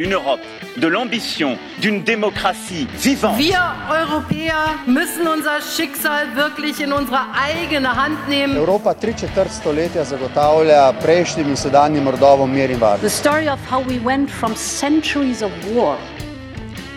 Une 0.00 0.14
Europe 0.14 0.40
de 0.78 0.86
l'ambition, 0.86 1.58
d'une 1.82 2.02
démocratie 2.02 2.86
vivante. 2.94 3.36
Wir 3.36 3.60
Europäer 3.90 4.78
müssen 4.86 5.28
unser 5.28 5.60
Schicksal 5.60 6.34
wirklich 6.36 6.80
in 6.80 6.90
unsere 6.90 7.20
eigene 7.34 7.94
Hand 7.96 8.26
nehmen. 8.26 8.56
Evropa 8.56 8.94
tri 8.94 9.12
četrt 9.14 9.52
stoletja 9.52 10.04
zagotavlja 10.04 10.92
prejšnjim 11.02 11.50
in 11.50 11.56
sedanjim 11.56 12.08
rodovom 12.08 12.50
mir 12.50 12.70
in 12.70 12.80
varnost. 12.80 13.02
The 13.02 13.10
story 13.10 13.48
of 13.50 13.60
how 13.70 13.84
we 13.84 14.00
went 14.04 14.30
from 14.30 14.56
centuries 14.56 15.42
of 15.42 15.52
war 15.74 15.98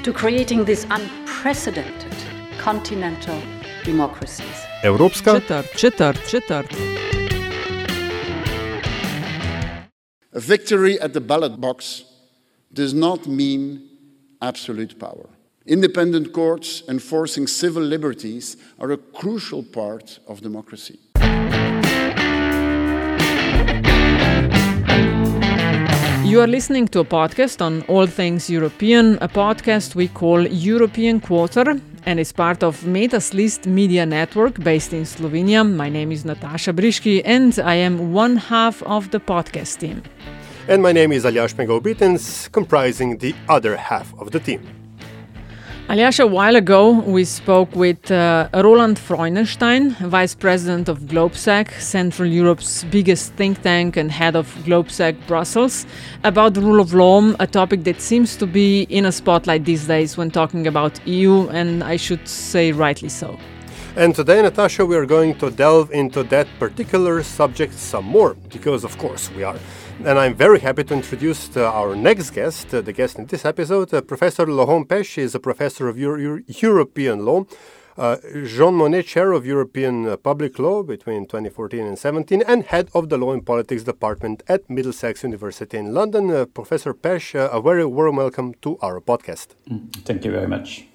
to 0.04 0.14
creating 0.14 0.66
this 0.66 0.88
unprecedented 0.88 2.16
continental 2.64 3.36
democracies. 3.86 4.64
Evropska 4.84 5.34
Četrt, 5.42 5.76
četrt, 5.76 6.30
četrt. 6.30 6.72
A 10.36 10.40
victory 10.40 11.00
at 11.02 11.12
the 11.12 11.20
ballot 11.22 11.60
box 11.60 12.13
does 12.74 12.94
not 12.94 13.28
mean 13.28 13.88
absolute 14.42 15.00
power. 15.00 15.30
Independent 15.66 16.34
courts 16.34 16.84
enforcing 16.90 17.48
civil 17.48 17.84
liberties 17.84 18.58
are 18.80 18.92
a 18.92 18.98
crucial 18.98 19.64
part 19.64 20.20
of 20.28 20.42
democracy. 20.42 21.00
You 26.26 26.42
are 26.42 26.48
listening 26.48 26.88
to 26.90 27.00
a 27.02 27.06
podcast 27.06 27.62
on 27.62 27.84
all 27.84 28.08
things 28.08 28.50
European, 28.50 29.20
a 29.22 29.28
podcast 29.28 29.94
we 29.94 30.08
call 30.08 30.48
European 30.48 31.22
Quarter, 31.22 31.80
and 32.06 32.20
is 32.20 32.32
part 32.34 32.64
of 32.64 32.86
Metas 32.88 33.34
List 33.34 33.68
Media 33.68 34.06
Network 34.06 34.60
based 34.64 34.94
in 34.94 35.04
Slovenia. 35.04 35.64
My 35.64 35.90
name 35.90 36.12
is 36.12 36.26
Natasha 36.26 36.74
Briški, 36.74 37.22
and 37.24 37.58
I 37.60 37.76
am 37.76 38.14
one 38.14 38.38
half 38.38 38.82
of 38.84 39.12
the 39.12 39.20
podcast 39.20 39.78
team. 39.80 40.02
And 40.66 40.82
my 40.82 40.94
name 40.94 41.12
is 41.12 41.26
Aljaž 41.26 41.56
Pengov-Bitenc, 41.56 42.50
comprising 42.54 43.18
the 43.18 43.36
other 43.50 43.76
half 43.76 44.18
of 44.18 44.32
the 44.32 44.40
team. 44.40 44.62
Aljaž, 45.90 46.22
a 46.22 46.26
while 46.26 46.56
ago 46.56 47.02
we 47.02 47.26
spoke 47.26 47.76
with 47.76 48.10
uh, 48.10 48.48
Roland 48.54 48.98
Freudenstein, 48.98 49.92
Vice 50.08 50.34
President 50.34 50.88
of 50.88 51.00
GLOBSEC, 51.02 51.70
Central 51.82 52.30
Europe's 52.30 52.86
biggest 52.86 53.34
think 53.34 53.62
tank 53.62 53.98
and 53.98 54.10
head 54.10 54.38
of 54.38 54.48
GLOBSEC 54.64 55.28
Brussels, 55.28 55.86
about 56.24 56.54
the 56.54 56.62
rule 56.62 56.80
of 56.80 56.94
law, 56.94 57.22
a 57.42 57.46
topic 57.46 57.84
that 57.84 58.00
seems 58.00 58.38
to 58.38 58.48
be 58.48 58.84
in 58.84 59.06
a 59.06 59.12
spotlight 59.12 59.66
these 59.66 59.86
days 59.86 60.16
when 60.16 60.32
talking 60.32 60.66
about 60.66 61.06
EU, 61.06 61.50
and 61.50 61.84
I 61.84 61.98
should 61.98 62.26
say 62.26 62.72
rightly 62.72 63.10
so. 63.10 63.38
And 63.98 64.16
today, 64.16 64.42
Natasha, 64.42 64.86
we 64.86 64.96
are 64.96 65.06
going 65.06 65.38
to 65.40 65.52
delve 65.52 65.92
into 65.92 66.24
that 66.24 66.48
particular 66.58 67.22
subject 67.22 67.74
some 67.74 68.06
more, 68.06 68.36
because 68.50 68.86
of 68.86 68.98
course 68.98 69.30
we 69.32 69.44
are. 69.44 69.60
And 70.00 70.20
I'm 70.20 70.34
very 70.36 70.60
happy 70.60 70.84
to 70.86 70.94
introduce 70.94 71.56
uh, 71.56 71.72
our 71.72 71.96
next 71.96 72.32
guest, 72.32 72.74
uh, 72.74 72.82
the 72.82 72.92
guest 72.92 73.18
in 73.20 73.26
this 73.26 73.46
episode. 73.46 73.94
Uh, 73.94 74.02
professor 74.02 74.46
Laurent 74.46 74.88
Pech 74.88 75.18
is 75.18 75.34
a 75.36 75.40
professor 75.40 75.88
of 75.88 75.98
Euro- 75.98 76.20
Euro- 76.20 76.42
European 76.48 77.26
law, 77.26 77.46
uh, 77.98 78.18
Jean 78.46 78.74
Monnet 78.74 79.06
Chair 79.06 79.32
of 79.32 79.46
European 79.46 80.06
uh, 80.08 80.18
Public 80.18 80.60
Law 80.60 80.84
between 80.84 81.26
2014 81.26 81.86
and 81.86 81.98
17, 81.98 82.44
and 82.46 82.64
head 82.66 82.90
of 82.94 83.08
the 83.10 83.18
Law 83.18 83.32
and 83.32 83.46
Politics 83.46 83.84
Department 83.84 84.44
at 84.50 84.70
Middlesex 84.70 85.24
University 85.24 85.78
in 85.78 85.94
London. 85.94 86.30
Uh, 86.30 86.46
professor 86.46 86.94
Pech, 86.94 87.34
uh, 87.36 87.50
a 87.52 87.62
very 87.62 87.86
warm 87.86 88.18
welcome 88.18 88.54
to 88.62 88.78
our 88.82 89.00
podcast. 89.00 89.50
Thank 90.06 90.26
you 90.26 90.32
very 90.32 90.48
much. 90.48 90.86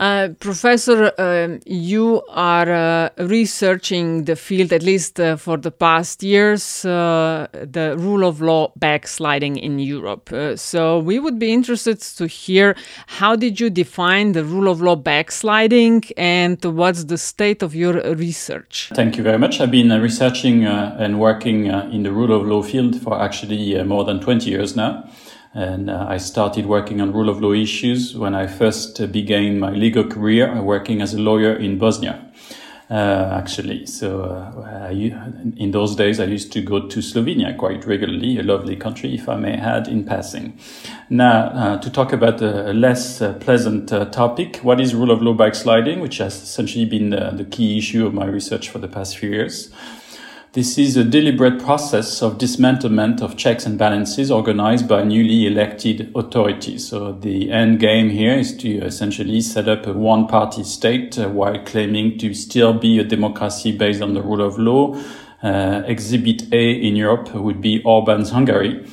Uh, 0.00 0.28
Professor, 0.40 1.12
um 1.18 1.60
you 1.66 2.22
are 2.28 2.70
uh, 2.70 3.08
researching 3.18 4.24
the 4.24 4.34
field, 4.34 4.72
at 4.72 4.82
least 4.82 5.20
uh, 5.20 5.36
for 5.36 5.56
the 5.56 5.70
past 5.70 6.22
years, 6.22 6.84
uh, 6.84 7.46
the 7.52 7.94
rule 7.96 8.24
of 8.24 8.40
law 8.40 8.72
backsliding 8.76 9.56
in 9.56 9.78
Europe. 9.78 10.32
Uh, 10.32 10.56
so 10.56 10.98
we 10.98 11.18
would 11.18 11.38
be 11.38 11.52
interested 11.52 12.00
to 12.00 12.26
hear 12.26 12.74
how 13.06 13.36
did 13.36 13.60
you 13.60 13.70
define 13.70 14.32
the 14.32 14.44
rule 14.44 14.68
of 14.68 14.80
law 14.80 14.96
backsliding 14.96 16.02
and 16.16 16.64
what's 16.64 17.04
the 17.04 17.18
state 17.18 17.62
of 17.62 17.74
your 17.74 17.94
research? 18.14 18.90
Thank 18.94 19.16
you 19.16 19.22
very 19.22 19.38
much. 19.38 19.60
I've 19.60 19.70
been 19.70 19.92
uh, 19.92 19.98
researching 19.98 20.64
and 20.64 21.20
working 21.20 21.66
in 21.66 22.02
the 22.02 22.12
rule 22.12 22.32
of 22.32 22.46
law 22.46 22.62
field 22.62 23.00
for 23.00 23.20
actually 23.20 23.82
more 23.84 24.04
than 24.04 24.20
20 24.20 24.50
years 24.50 24.74
now. 24.74 25.08
And 25.54 25.88
uh, 25.88 26.06
I 26.08 26.16
started 26.16 26.66
working 26.66 27.00
on 27.00 27.12
rule 27.12 27.28
of 27.28 27.40
law 27.40 27.52
issues 27.52 28.16
when 28.16 28.34
I 28.34 28.48
first 28.48 29.00
uh, 29.00 29.06
began 29.06 29.60
my 29.60 29.70
legal 29.70 30.02
career 30.04 30.50
uh, 30.50 30.60
working 30.62 31.00
as 31.00 31.14
a 31.14 31.20
lawyer 31.20 31.54
in 31.54 31.78
Bosnia. 31.78 32.32
Uh, 32.90 33.30
actually, 33.40 33.86
so 33.86 34.24
uh, 34.24 34.88
I, 34.88 34.90
in 35.56 35.70
those 35.70 35.96
days 35.96 36.20
I 36.20 36.24
used 36.24 36.52
to 36.52 36.60
go 36.60 36.86
to 36.86 36.98
Slovenia 36.98 37.56
quite 37.56 37.86
regularly, 37.86 38.38
a 38.38 38.42
lovely 38.42 38.76
country, 38.76 39.14
if 39.14 39.26
I 39.26 39.36
may 39.36 39.54
add, 39.54 39.88
in 39.88 40.04
passing. 40.04 40.58
Now, 41.08 41.46
uh, 41.46 41.78
to 41.78 41.90
talk 41.90 42.12
about 42.12 42.42
a 42.42 42.74
less 42.74 43.22
uh, 43.22 43.34
pleasant 43.34 43.88
topic, 43.88 44.56
what 44.58 44.80
is 44.80 44.94
rule 44.94 45.10
of 45.10 45.22
law 45.22 45.32
backsliding, 45.32 46.00
which 46.00 46.18
has 46.18 46.34
essentially 46.34 46.84
been 46.84 47.10
the 47.10 47.46
key 47.50 47.78
issue 47.78 48.06
of 48.06 48.12
my 48.12 48.26
research 48.26 48.68
for 48.68 48.78
the 48.80 48.88
past 48.88 49.16
few 49.16 49.30
years. 49.30 49.72
This 50.54 50.78
is 50.78 50.96
a 50.96 51.02
deliberate 51.02 51.58
process 51.58 52.22
of 52.22 52.38
dismantlement 52.38 53.20
of 53.20 53.36
checks 53.36 53.66
and 53.66 53.76
balances 53.76 54.30
organized 54.30 54.86
by 54.86 55.02
newly 55.02 55.48
elected 55.48 56.12
authorities. 56.14 56.86
So 56.86 57.10
the 57.10 57.50
end 57.50 57.80
game 57.80 58.08
here 58.08 58.34
is 58.34 58.56
to 58.58 58.78
essentially 58.84 59.40
set 59.40 59.68
up 59.68 59.84
a 59.88 59.92
one 59.92 60.28
party 60.28 60.62
state 60.62 61.18
uh, 61.18 61.28
while 61.28 61.58
claiming 61.64 62.18
to 62.18 62.32
still 62.34 62.72
be 62.72 63.00
a 63.00 63.04
democracy 63.04 63.76
based 63.76 64.00
on 64.00 64.14
the 64.14 64.22
rule 64.22 64.42
of 64.42 64.56
law. 64.56 64.94
Uh, 65.42 65.82
exhibit 65.86 66.44
A 66.52 66.70
in 66.70 66.94
Europe 66.94 67.34
would 67.34 67.60
be 67.60 67.82
Orban's 67.82 68.30
Hungary 68.30 68.86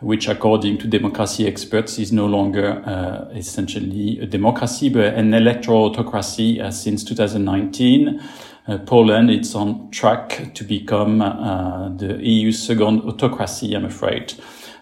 which 0.00 0.28
according 0.28 0.78
to 0.78 0.86
democracy 0.86 1.46
experts 1.46 1.98
is 1.98 2.12
no 2.12 2.26
longer 2.26 2.80
uh, 2.86 3.28
essentially 3.34 4.20
a 4.20 4.26
democracy 4.26 4.88
but 4.88 5.14
an 5.14 5.34
electoral 5.34 5.86
autocracy 5.86 6.60
uh, 6.60 6.70
since 6.70 7.02
2019. 7.02 8.22
Uh, 8.68 8.76
Poland 8.76 9.30
is 9.30 9.54
on 9.54 9.90
track 9.90 10.52
to 10.52 10.62
become 10.62 11.22
uh, 11.22 11.88
the 11.96 12.18
EU's 12.22 12.62
second 12.62 13.00
autocracy, 13.00 13.74
I'm 13.74 13.86
afraid. 13.86 14.34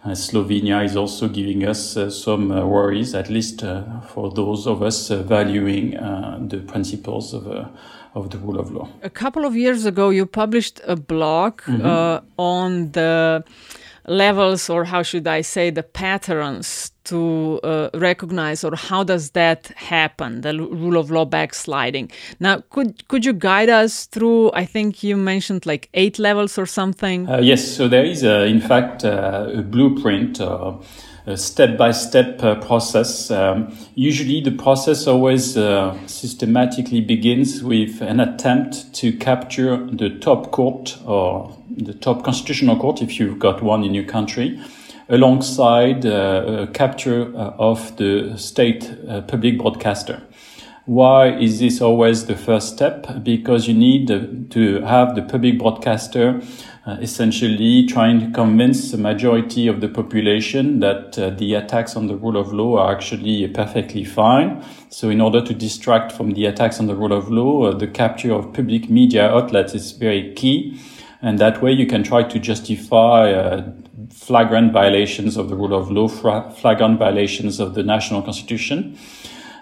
Uh, 0.05 0.11
Slovenia 0.11 0.85
is 0.85 0.97
also 0.97 1.29
giving 1.29 1.65
us 1.65 1.97
uh, 1.97 2.11
some 2.11 2.51
uh, 2.51 2.67
worries, 2.67 3.15
at 3.15 3.31
least 3.31 3.63
uh, 3.63 4.01
for 4.01 4.33
those 4.33 4.67
of 4.67 4.83
us 4.83 5.11
uh, 5.11 5.23
valuing 5.23 5.97
uh, 5.97 6.39
the 6.41 6.59
principles 6.59 7.33
of, 7.33 7.47
uh, 7.47 7.69
of 8.15 8.31
the 8.31 8.39
rule 8.39 8.59
of 8.59 8.73
law. 8.73 8.89
A 9.05 9.11
couple 9.11 9.45
of 9.45 9.55
years 9.57 9.85
ago, 9.85 10.11
you 10.11 10.27
published 10.27 10.81
a 10.85 10.97
blog 10.97 11.61
uh, 11.69 12.21
on 12.39 12.91
the 12.91 13.45
levels, 14.07 14.71
or 14.71 14.85
how 14.85 15.03
should 15.03 15.27
I 15.27 15.43
say, 15.43 15.71
the 15.71 15.83
patterns 15.83 16.93
to 17.05 17.61
uh, 17.63 17.91
recognize, 17.95 18.65
or 18.65 18.75
how 18.75 19.05
does 19.05 19.31
that 19.31 19.69
happen, 19.77 20.41
the 20.41 20.53
rule 20.55 20.97
of 20.97 21.11
law 21.11 21.25
backsliding. 21.25 22.11
Now, 22.41 22.63
could 22.71 23.07
could 23.09 23.25
you 23.25 23.33
guide 23.33 23.69
us 23.69 24.07
through? 24.07 24.51
I 24.53 24.65
think 24.65 25.03
you 25.03 25.17
mentioned 25.17 25.67
like 25.67 25.89
eight 25.95 26.19
levels 26.19 26.59
or 26.59 26.67
something. 26.67 27.29
Uh, 27.29 27.39
yes, 27.39 27.67
so 27.67 27.89
there 27.89 28.05
is, 28.05 28.25
uh, 28.25 28.47
in 28.49 28.61
fact, 28.61 29.05
uh, 29.05 29.51
a 29.55 29.63
blueprint, 29.63 30.41
uh, 30.41 30.75
a 31.27 31.37
step-by-step 31.37 32.43
uh, 32.43 32.55
process. 32.57 33.31
Um, 33.31 33.77
usually, 33.95 34.41
the 34.41 34.53
process 34.53 35.07
always 35.07 35.57
uh, 35.57 35.97
systematically 36.07 37.01
begins 37.01 37.63
with 37.63 38.01
an 38.01 38.21
attempt 38.21 38.93
to 38.95 39.13
capture 39.13 39.77
the 39.87 40.11
top 40.21 40.53
court 40.53 40.97
or 41.05 41.57
the 41.71 41.95
top 41.95 42.25
constitutional 42.25 42.77
court, 42.77 43.03
if 43.03 43.19
you've 43.19 43.39
got 43.39 43.63
one 43.63 43.85
in 43.85 43.95
your 43.95 44.05
country, 44.05 44.61
alongside 45.09 46.05
uh, 46.05 46.65
a 46.65 46.67
capture 46.69 47.33
uh, 47.37 47.55
of 47.59 47.97
the 47.97 48.37
state 48.37 48.93
uh, 49.09 49.21
public 49.23 49.59
broadcaster. 49.59 50.23
Why 50.87 51.37
is 51.37 51.59
this 51.59 51.81
always 51.81 52.27
the 52.27 52.37
first 52.37 52.75
step? 52.75 53.25
Because 53.25 53.67
you 53.67 53.75
need 53.75 54.07
to 54.53 54.81
have 54.83 55.17
the 55.17 55.23
public 55.23 55.59
broadcaster 55.59 56.41
uh, 56.87 56.97
essentially 57.01 57.85
trying 57.87 58.21
to 58.21 58.31
convince 58.31 58.93
the 58.93 58.97
majority 58.97 59.67
of 59.67 59.81
the 59.81 59.89
population 59.89 60.79
that 60.79 61.19
uh, 61.19 61.31
the 61.31 61.55
attacks 61.55 61.97
on 61.97 62.07
the 62.07 62.15
rule 62.15 62.37
of 62.37 62.53
law 62.53 62.79
are 62.79 62.95
actually 62.95 63.49
perfectly 63.49 64.05
fine. 64.05 64.65
So 64.89 65.11
in 65.11 65.21
order 65.21 65.45
to 65.45 65.53
distract 65.53 66.13
from 66.13 66.35
the 66.35 66.47
attacks 66.47 66.79
on 66.79 66.87
the 66.87 66.95
rule 66.95 67.13
of 67.13 67.29
law, 67.29 67.65
uh, 67.65 67.77
the 67.77 67.89
capture 67.89 68.33
of 68.33 68.53
public 68.53 68.89
media 68.89 69.29
outlets 69.29 69.75
is 69.75 69.91
very 69.91 70.33
key. 70.35 70.79
And 71.27 71.41
that 71.41 71.61
way 71.61 71.73
you 71.73 71.89
can 71.89 72.05
try 72.05 72.23
to 72.23 72.39
justify 72.39 73.33
uh, 73.33 73.69
flagrant 74.11 74.73
violations 74.73 75.37
of 75.37 75.49
the 75.49 75.57
rule 75.57 75.75
of 75.75 75.91
law, 75.91 76.07
flagrant 76.07 77.01
violations 77.01 77.59
of 77.59 77.75
the 77.75 77.83
national 77.83 78.23
constitution. 78.23 78.97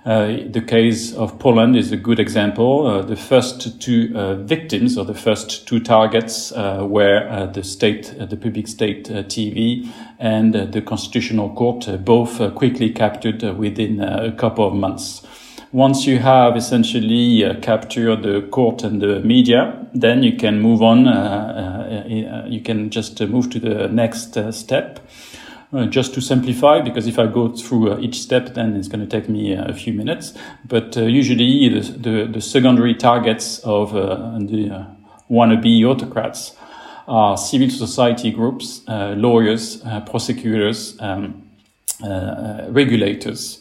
Uh, 0.04 0.36
the 0.46 0.60
case 0.60 1.14
of 1.14 1.38
Poland 1.38 1.74
is 1.74 1.90
a 1.90 1.96
good 1.96 2.20
example. 2.20 2.86
Uh, 2.86 3.00
the 3.00 3.16
first 3.16 3.80
two 3.80 4.12
uh, 4.14 4.34
victims, 4.34 4.98
or 4.98 5.06
the 5.06 5.14
first 5.14 5.66
two 5.66 5.80
targets, 5.80 6.52
uh, 6.52 6.84
were 6.86 7.26
uh, 7.30 7.46
the 7.46 7.64
state, 7.64 8.14
the 8.18 8.36
public 8.36 8.68
state 8.68 9.08
TV, 9.08 9.88
and 10.18 10.52
the 10.52 10.82
Constitutional 10.82 11.48
Court, 11.54 11.88
both 12.04 12.54
quickly 12.56 12.90
captured 12.90 13.42
within 13.56 14.02
a 14.02 14.32
couple 14.32 14.68
of 14.68 14.74
months. 14.74 15.26
Once 15.74 16.06
you 16.06 16.20
have 16.20 16.56
essentially 16.56 17.42
captured 17.60 18.22
the 18.22 18.40
court 18.50 18.84
and 18.84 19.02
the 19.02 19.18
media, 19.20 19.76
then 19.92 20.22
you 20.22 20.36
can 20.36 20.60
move 20.60 20.80
on. 20.80 21.04
you 22.48 22.60
can 22.60 22.90
just 22.90 23.20
move 23.20 23.50
to 23.50 23.58
the 23.58 23.88
next 23.88 24.36
step 24.52 25.00
Uh, 25.74 25.86
just 25.86 26.14
to 26.14 26.20
simplify, 26.20 26.80
because 26.80 27.08
if 27.08 27.18
I 27.18 27.26
go 27.26 27.48
through 27.48 27.90
uh, 27.90 27.98
each 27.98 28.20
step, 28.20 28.54
then 28.54 28.76
it's 28.76 28.86
going 28.86 29.00
to 29.00 29.08
take 29.08 29.28
me 29.28 29.56
uh, 29.56 29.64
a 29.64 29.72
few 29.72 29.92
minutes. 29.92 30.32
But 30.68 30.96
uh, 30.96 31.02
usually, 31.02 31.68
the, 31.68 31.80
the, 31.80 32.28
the, 32.32 32.40
secondary 32.40 32.94
targets 32.94 33.58
of 33.64 33.92
uh, 33.96 34.38
the 34.38 34.86
wannabe 35.28 35.84
autocrats 35.84 36.54
are 37.08 37.36
civil 37.36 37.70
society 37.70 38.30
groups, 38.30 38.82
lawyers, 38.86 39.82
prosecutors, 40.06 40.96
um, 41.00 41.42
regulators. 42.68 43.58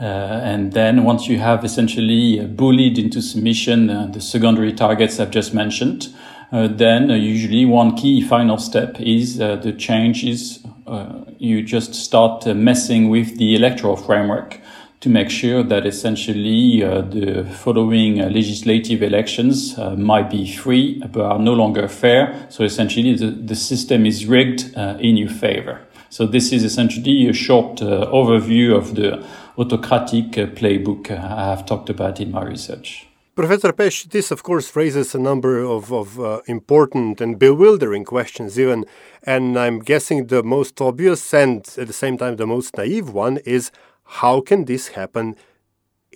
Uh, 0.00 0.40
and 0.42 0.72
then 0.72 1.04
once 1.04 1.28
you 1.28 1.38
have 1.38 1.64
essentially 1.64 2.46
bullied 2.46 2.98
into 2.98 3.20
submission 3.20 3.90
uh, 3.90 4.06
the 4.06 4.20
secondary 4.20 4.72
targets 4.72 5.20
I've 5.20 5.30
just 5.30 5.52
mentioned, 5.52 6.08
uh, 6.52 6.68
then 6.68 7.10
usually 7.10 7.64
one 7.64 7.94
key 7.96 8.20
final 8.22 8.58
step 8.58 8.98
is 8.98 9.36
the 9.36 9.74
changes 9.78 10.64
uh, 10.90 11.24
you 11.38 11.62
just 11.62 11.94
start 11.94 12.44
uh, 12.48 12.52
messing 12.52 13.08
with 13.08 13.38
the 13.38 13.54
electoral 13.54 13.96
framework 13.96 14.60
to 14.98 15.08
make 15.08 15.30
sure 15.30 15.62
that 15.62 15.86
essentially 15.86 16.82
uh, 16.82 17.02
the 17.02 17.44
following 17.44 18.20
uh, 18.20 18.28
legislative 18.28 19.00
elections 19.00 19.78
uh, 19.78 19.94
might 19.94 20.28
be 20.28 20.50
free 20.50 21.00
but 21.12 21.22
are 21.22 21.38
no 21.38 21.54
longer 21.54 21.86
fair. 21.86 22.46
So 22.50 22.64
essentially 22.64 23.14
the, 23.14 23.30
the 23.30 23.54
system 23.54 24.04
is 24.04 24.26
rigged 24.26 24.76
uh, 24.76 24.96
in 24.98 25.16
your 25.16 25.30
favor. 25.30 25.80
So 26.08 26.26
this 26.26 26.52
is 26.52 26.64
essentially 26.64 27.28
a 27.28 27.32
short 27.32 27.76
overview 27.76 28.76
of 28.76 28.96
the 28.96 29.24
autocratic 29.60 30.32
playbook 30.56 31.10
I 31.10 31.50
have 31.50 31.66
talked 31.66 31.90
about 31.90 32.20
in 32.20 32.30
my 32.30 32.42
research. 32.42 33.06
Professor 33.34 33.72
Pech, 33.72 34.04
this 34.10 34.30
of 34.30 34.42
course 34.42 34.74
raises 34.76 35.14
a 35.14 35.18
number 35.18 35.60
of, 35.60 35.92
of 35.92 36.20
uh, 36.20 36.40
important 36.46 37.20
and 37.20 37.38
bewildering 37.38 38.04
questions, 38.04 38.58
even. 38.58 38.84
And 39.22 39.58
I'm 39.58 39.78
guessing 39.78 40.26
the 40.26 40.42
most 40.42 40.80
obvious 40.80 41.32
and 41.32 41.66
at 41.78 41.86
the 41.86 41.92
same 41.92 42.18
time 42.18 42.36
the 42.36 42.46
most 42.46 42.76
naive 42.76 43.10
one 43.10 43.38
is 43.38 43.70
how 44.04 44.40
can 44.40 44.64
this 44.64 44.88
happen 44.88 45.36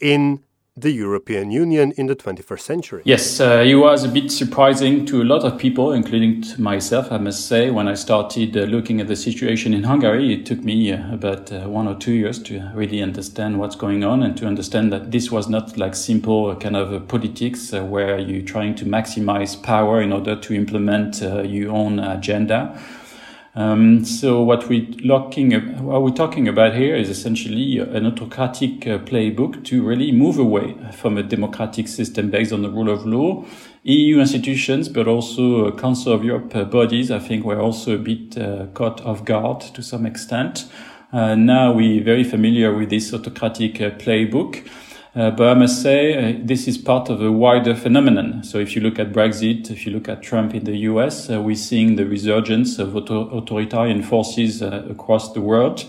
in 0.01 0.44
the 0.77 0.91
European 0.91 1.53
Union 1.53 1.93
in 1.97 2.07
the 2.07 2.17
21st 2.17 2.61
century. 2.61 3.03
Yes, 3.05 3.39
uh, 3.39 3.63
it 3.65 3.77
was 3.77 4.03
a 4.03 4.09
bit 4.09 4.33
surprising 4.33 5.07
to 5.07 5.23
a 5.23 5.25
lot 5.25 5.45
of 5.45 5.57
people, 5.57 5.93
including 5.93 6.45
myself, 6.59 7.13
I 7.13 7.19
must 7.19 7.47
say. 7.47 7.71
When 7.71 7.87
I 7.87 7.95
started 7.95 8.57
uh, 8.57 8.63
looking 8.63 9.01
at 9.01 9.07
the 9.07 9.15
situation 9.15 9.73
in 9.73 9.85
Hungary, 9.85 10.35
it 10.35 10.47
took 10.47 10.65
me 10.65 10.91
uh, 10.91 11.15
about 11.15 11.53
uh, 11.53 11.69
one 11.69 11.87
or 11.87 11.95
two 11.95 12.13
years 12.13 12.43
to 12.45 12.73
really 12.75 13.01
understand 13.03 13.61
what's 13.61 13.77
going 13.77 14.03
on 14.03 14.25
and 14.25 14.37
to 14.37 14.47
understand 14.47 14.93
that 14.93 15.13
this 15.13 15.31
was 15.31 15.49
not 15.49 15.79
like 15.79 15.95
simple 15.95 16.51
uh, 16.51 16.57
kind 16.57 16.77
of 16.77 16.93
uh, 16.93 16.99
politics 16.99 17.71
where 17.71 18.19
you're 18.19 18.43
trying 18.43 18.75
to 18.75 18.85
maximize 18.85 19.63
power 19.63 20.03
in 20.03 20.13
order 20.13 20.35
to 20.35 20.55
implement 20.55 21.21
your 21.21 21.71
own 21.71 22.01
agenda. 22.01 22.77
Um, 23.57 24.05
so 24.05 24.43
what 24.43 24.69
we're, 24.69 24.89
looking, 25.05 25.53
what 25.85 26.03
we're 26.03 26.11
talking 26.11 26.49
about 26.49 26.75
here 26.75 26.97
is 26.97 27.09
essentially 27.09 27.79
an 27.79 28.05
autocratic 28.05 28.87
uh, 28.87 28.99
playbook 28.99 29.65
to 29.67 29.83
really 29.83 30.11
move 30.11 30.39
away 30.39 30.77
from 30.93 31.17
a 31.17 31.23
democratic 31.23 31.87
system 31.87 32.31
based 32.31 32.53
on 32.53 32.63
the 32.63 32.71
rule 32.71 32.91
of 32.91 33.07
law. 33.07 33.45
EU 33.85 34.19
institutions, 34.19 34.89
but 34.89 35.07
also 35.07 35.69
uh, 35.69 35.71
Council 35.77 36.13
of 36.13 36.25
Europe 36.25 36.57
uh, 36.57 36.65
bodies, 36.65 37.13
I 37.13 37.21
think 37.21 37.45
were 37.45 37.61
also 37.61 37.95
a 37.95 37.99
bit 37.99 38.37
uh, 38.37 38.67
caught 38.75 39.01
off 39.03 39.25
guard 39.25 39.61
to 39.61 39.83
some 39.83 40.05
extent. 40.05 40.67
Uh, 41.13 41.37
now 41.37 41.73
we're 41.73 42.03
very 42.03 42.25
familiar 42.25 42.77
with 42.77 42.91
this 42.91 43.15
autocratic 43.15 43.81
uh, 43.81 43.91
playbook. 43.91 44.67
Uh, 45.17 45.31
but 45.31 45.49
I 45.49 45.55
must 45.55 45.81
say, 45.81 46.35
uh, 46.35 46.39
this 46.43 46.67
is 46.67 46.77
part 46.77 47.09
of 47.09 47.23
a 47.23 47.31
wider 47.31 47.77
phenomenon. 47.77 48.43
So 48.43 48.59
if 48.59 48.75
you 48.75 48.83
look 48.83 48.99
at 48.99 49.13
Brexit, 49.13 49.71
if 49.71 49.87
you 49.87 49.93
look 49.93 50.09
at 50.09 50.23
Trump 50.23 50.55
in 50.55 50.65
the 50.65 50.77
US, 50.89 51.31
uh, 51.31 51.41
we're 51.41 51.55
seeing 51.55 51.95
the 51.95 52.05
resurgence 52.05 52.81
of 52.81 52.97
auto- 52.97 53.29
authoritarian 53.29 54.03
forces 54.03 54.61
uh, 54.61 54.85
across 54.91 55.33
the 55.33 55.41
world. 55.41 55.85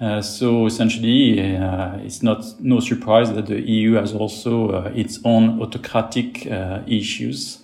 Uh, 0.00 0.22
so 0.22 0.66
essentially, 0.66 1.56
uh, 1.56 1.96
it's 1.98 2.22
not 2.22 2.44
no 2.60 2.78
surprise 2.78 3.32
that 3.32 3.46
the 3.46 3.60
EU 3.60 3.94
has 3.94 4.14
also 4.14 4.84
its 4.94 5.18
own 5.24 5.60
autocratic 5.60 6.46
issues. 6.86 7.58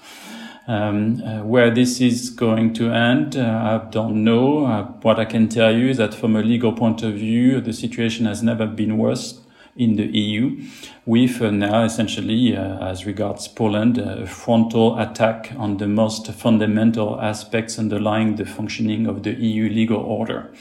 Um, 0.69 1.19
where 1.49 1.73
this 1.73 2.01
is 2.01 2.31
going 2.31 2.75
to 2.75 2.91
end, 2.91 3.37
I 3.37 3.79
don't 3.91 4.25
know. 4.25 4.97
what 5.03 5.21
I 5.21 5.25
can 5.25 5.49
tell 5.49 5.73
you 5.73 5.91
is 5.91 5.99
that 5.99 6.13
from 6.13 6.35
a 6.35 6.43
legal 6.43 6.73
point 6.73 7.05
of 7.05 7.15
view, 7.15 7.61
the 7.61 7.73
situation 7.73 8.27
has 8.27 8.43
never 8.43 8.67
been 8.67 8.99
worse 8.99 9.41
in 9.77 9.97
the 9.97 10.07
EU, 10.07 10.61
with 11.05 11.41
uh, 11.41 11.51
now 11.51 11.85
essentially, 11.85 12.57
uh, 12.57 12.79
as 12.79 13.07
regards 13.07 13.49
Poland, 13.49 13.99
a 13.99 14.27
frontal 14.27 14.99
attack 14.99 15.53
on 15.57 15.77
the 15.77 15.87
most 15.87 16.31
fundamental 16.33 17.21
aspects 17.21 17.79
underlying 17.79 18.37
the 18.37 18.47
functioning 18.47 19.07
of 19.07 19.23
the 19.23 19.33
EU 19.33 19.69
legal 19.69 19.99
order. 19.99 20.53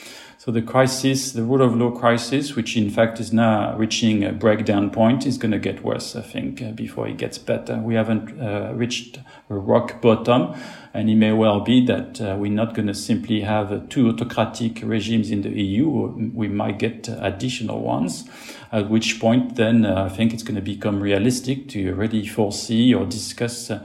So 0.46 0.52
the 0.52 0.62
crisis, 0.62 1.32
the 1.32 1.42
rule 1.42 1.64
of 1.64 1.76
law 1.76 1.90
crisis, 1.90 2.56
which 2.56 2.78
in 2.78 2.92
fact 2.92 3.20
is 3.20 3.34
now 3.34 3.76
reaching 3.78 4.24
a 4.24 4.32
breakdown 4.32 4.92
point, 4.92 5.26
is 5.26 5.40
going 5.40 5.54
to 5.54 5.58
get 5.58 5.84
worse, 5.84 6.16
I 6.16 6.22
think, 6.22 6.62
uh, 6.62 6.70
before 6.70 7.08
it 7.08 7.18
gets 7.18 7.40
better. 7.40 7.78
We 7.78 7.96
haven't 7.96 8.40
uh, 8.40 8.72
reached 8.76 9.18
a 9.50 9.56
rock 9.56 10.04
bottom, 10.04 10.54
and 10.94 11.10
it 11.10 11.16
may 11.16 11.32
well 11.32 11.62
be 11.62 11.84
that 11.88 12.22
uh, 12.22 12.36
we're 12.38 12.52
not 12.52 12.76
going 12.76 12.86
to 12.86 12.94
simply 12.94 13.42
have 13.42 13.72
uh, 13.72 13.80
two 13.90 14.08
autocratic 14.08 14.82
regimes 14.84 15.32
in 15.32 15.42
the 15.42 15.50
EU. 15.50 15.90
We 16.36 16.48
might 16.48 16.78
get 16.78 17.08
additional 17.10 17.82
ones, 17.82 18.30
at 18.72 18.88
which 18.88 19.20
point 19.20 19.56
then 19.56 19.84
uh, 19.84 20.04
I 20.04 20.10
think 20.16 20.32
it's 20.32 20.44
going 20.44 20.58
to 20.58 20.62
become 20.62 21.00
realistic 21.00 21.70
to 21.70 21.96
really 21.96 22.28
foresee 22.28 22.94
or 22.94 23.08
discuss 23.08 23.72
uh, 23.72 23.80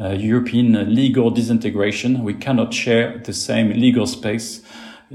European 0.00 0.94
legal 0.94 1.30
disintegration. 1.30 2.24
We 2.24 2.32
cannot 2.32 2.72
share 2.72 3.18
the 3.18 3.34
same 3.34 3.68
legal 3.74 4.06
space 4.06 4.62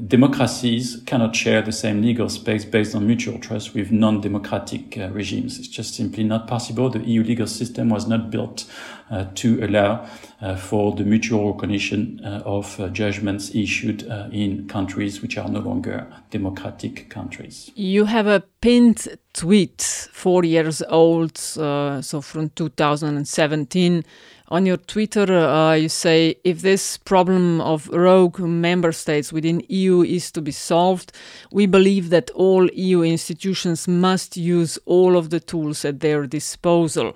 democracies 0.07 1.01
cannot 1.05 1.35
share 1.35 1.61
the 1.61 1.71
same 1.71 2.01
legal 2.01 2.29
space 2.29 2.63
based 2.63 2.95
on 2.95 3.05
mutual 3.05 3.37
trust 3.39 3.73
with 3.73 3.91
non-democratic 3.91 4.97
uh, 4.97 5.09
regimes. 5.09 5.59
It's 5.59 5.67
just 5.67 5.95
simply 5.95 6.23
not 6.23 6.47
possible. 6.47 6.89
The 6.89 6.99
EU 6.99 7.23
legal 7.23 7.47
system 7.47 7.89
was 7.89 8.07
not 8.07 8.31
built 8.31 8.65
to 9.35 9.63
allow 9.63 10.07
uh, 10.41 10.55
for 10.55 10.95
the 10.95 11.03
mutual 11.03 11.53
recognition 11.53 12.19
uh, 12.23 12.41
of 12.45 12.79
uh, 12.79 12.87
judgments 12.89 13.53
issued 13.53 14.09
uh, 14.09 14.27
in 14.31 14.67
countries 14.67 15.21
which 15.21 15.37
are 15.37 15.49
no 15.49 15.59
longer 15.59 16.07
democratic 16.29 17.09
countries. 17.09 17.71
You 17.75 18.05
have 18.05 18.27
a 18.27 18.41
pinned 18.61 19.07
tweet, 19.33 19.81
four 20.11 20.43
years 20.43 20.81
old, 20.89 21.37
so 21.37 22.21
from 22.21 22.49
2017 22.49 24.03
on 24.51 24.65
your 24.65 24.77
Twitter, 24.77 25.33
uh, 25.33 25.73
you 25.75 25.87
say 25.87 26.35
if 26.43 26.61
this 26.61 26.97
problem 26.97 27.61
of 27.61 27.87
rogue 27.87 28.37
member 28.39 28.91
states 28.91 29.31
within 29.31 29.63
EU 29.69 30.01
is 30.01 30.29
to 30.31 30.41
be 30.41 30.51
solved, 30.51 31.13
we 31.53 31.65
believe 31.65 32.09
that 32.09 32.29
all 32.31 32.69
EU 32.71 33.01
institutions 33.01 33.87
must 33.87 34.35
use 34.35 34.77
all 34.85 35.15
of 35.15 35.29
the 35.29 35.39
tools 35.39 35.85
at 35.85 36.01
their 36.01 36.27
disposal. 36.27 37.15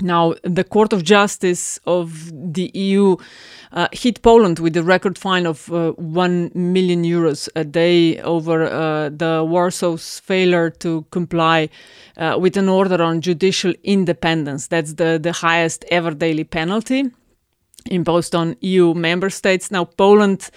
Now, 0.00 0.34
the 0.42 0.64
Court 0.64 0.92
of 0.92 1.04
Justice 1.04 1.78
of 1.86 2.30
the 2.32 2.70
EU 2.74 3.16
uh, 3.72 3.88
hit 3.92 4.20
Poland 4.22 4.58
with 4.58 4.76
a 4.76 4.82
record 4.82 5.16
fine 5.16 5.46
of 5.46 5.72
uh, 5.72 5.92
1 5.92 6.50
million 6.54 7.02
euros 7.02 7.48
a 7.56 7.64
day 7.64 8.20
over 8.20 8.64
uh, 8.64 9.08
the 9.08 9.42
Warsaw's 9.44 10.20
failure 10.20 10.70
to 10.70 11.06
comply 11.10 11.70
uh, 12.16 12.36
with 12.38 12.56
an 12.56 12.68
order 12.68 13.02
on 13.02 13.20
judicial 13.20 13.72
independence. 13.84 14.66
That's 14.66 14.94
the, 14.94 15.18
the 15.22 15.32
highest 15.32 15.84
ever 15.90 16.12
daily 16.12 16.44
penalty 16.44 17.10
imposed 17.90 18.34
on 18.34 18.56
EU 18.60 18.94
member 18.94 19.30
states. 19.30 19.70
Now, 19.70 19.84
Poland 19.84 20.50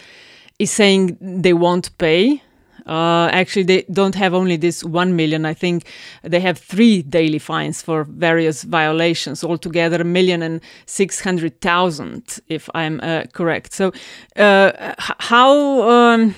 is 0.58 0.72
saying 0.72 1.17
they 1.22 1.53
won't 1.53 1.98
pay 1.98 2.41
uh, 2.89 3.29
actually, 3.31 3.63
they 3.63 3.84
don't 3.91 4.15
have 4.15 4.34
only 4.34 4.58
this 4.58 4.84
1 4.84 5.15
million. 5.15 5.46
I 5.46 5.53
think 5.53 5.86
they 6.24 6.39
have 6.39 6.58
three 6.58 7.01
daily 7.03 7.39
fines 7.39 7.81
for 7.81 8.03
various 8.03 8.63
violations, 8.63 9.43
altogether 9.43 10.01
a 10.01 10.05
million 10.05 10.41
and 10.41 10.62
six 10.86 11.22
hundred 11.22 11.62
thousand, 11.62 12.10
and 12.10 12.41
if 12.48 12.69
I'm 12.74 13.00
uh, 13.01 13.24
correct. 13.34 13.74
So, 13.74 13.91
uh, 14.36 14.93
how. 15.19 15.89
Um, 15.89 16.36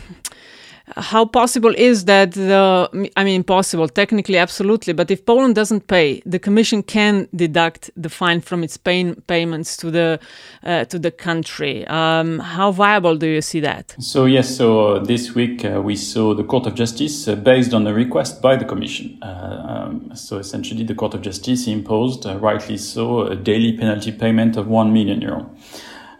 how 0.97 1.25
possible 1.25 1.73
is 1.77 2.05
that 2.05 2.31
the 2.31 3.11
i 3.15 3.23
mean 3.23 3.43
possible 3.43 3.87
technically 3.87 4.37
absolutely 4.37 4.93
but 4.93 5.09
if 5.11 5.25
poland 5.25 5.55
doesn't 5.55 5.87
pay 5.87 6.21
the 6.25 6.39
commission 6.39 6.83
can 6.83 7.27
deduct 7.35 7.89
the 7.95 8.09
fine 8.09 8.41
from 8.41 8.63
its 8.63 8.77
pay- 8.77 9.15
payments 9.27 9.77
to 9.77 9.91
the 9.91 10.19
uh, 10.63 10.85
to 10.85 10.99
the 10.99 11.11
country. 11.11 11.85
Um, 11.87 12.39
how 12.39 12.71
viable 12.71 13.15
do 13.17 13.27
you 13.27 13.41
see 13.41 13.59
that? 13.61 13.95
So 13.99 14.25
yes 14.25 14.55
so 14.55 14.95
uh, 14.95 14.99
this 15.03 15.35
week 15.35 15.65
uh, 15.65 15.81
we 15.81 15.95
saw 15.95 16.33
the 16.33 16.43
court 16.43 16.67
of 16.67 16.75
justice 16.75 17.27
uh, 17.27 17.35
based 17.35 17.73
on 17.73 17.87
a 17.87 17.93
request 17.93 18.41
by 18.41 18.55
the 18.55 18.65
commission. 18.65 19.17
Uh, 19.21 19.25
um, 19.69 20.11
so 20.15 20.37
essentially 20.37 20.83
the 20.83 20.95
court 20.95 21.13
of 21.13 21.21
justice 21.21 21.67
imposed 21.67 22.25
uh, 22.25 22.37
rightly 22.37 22.77
so 22.77 23.27
a 23.27 23.35
daily 23.35 23.77
penalty 23.77 24.11
payment 24.11 24.57
of 24.57 24.67
1 24.67 24.93
million 24.93 25.21
euro. 25.21 25.49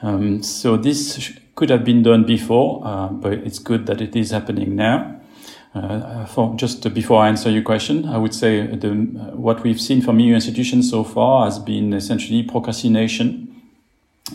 Um, 0.02 0.42
so 0.42 0.78
this 0.78 1.32
could 1.56 1.70
have 1.70 1.84
been 1.84 2.04
done 2.04 2.24
before, 2.24 2.82
uh, 2.86 3.08
but 3.08 3.34
it's 3.34 3.60
good 3.60 3.86
that 3.86 4.02
it 4.02 4.16
is 4.16 4.32
happening 4.32 4.76
now. 4.76 5.18
Uh, 5.74 6.26
for 6.26 6.54
just 6.58 6.94
before 6.94 7.22
I 7.22 7.30
answer 7.30 7.50
your 7.50 7.62
question, 7.62 8.06
I 8.06 8.18
would 8.18 8.34
say 8.34 8.68
the, 8.68 8.90
what 9.34 9.64
we've 9.64 9.80
seen 9.80 10.02
from 10.02 10.20
EU 10.20 10.36
institutions 10.36 10.90
so 10.90 11.04
far 11.06 11.46
has 11.46 11.60
been 11.60 11.94
essentially 11.94 12.44
procrastination 12.44 13.48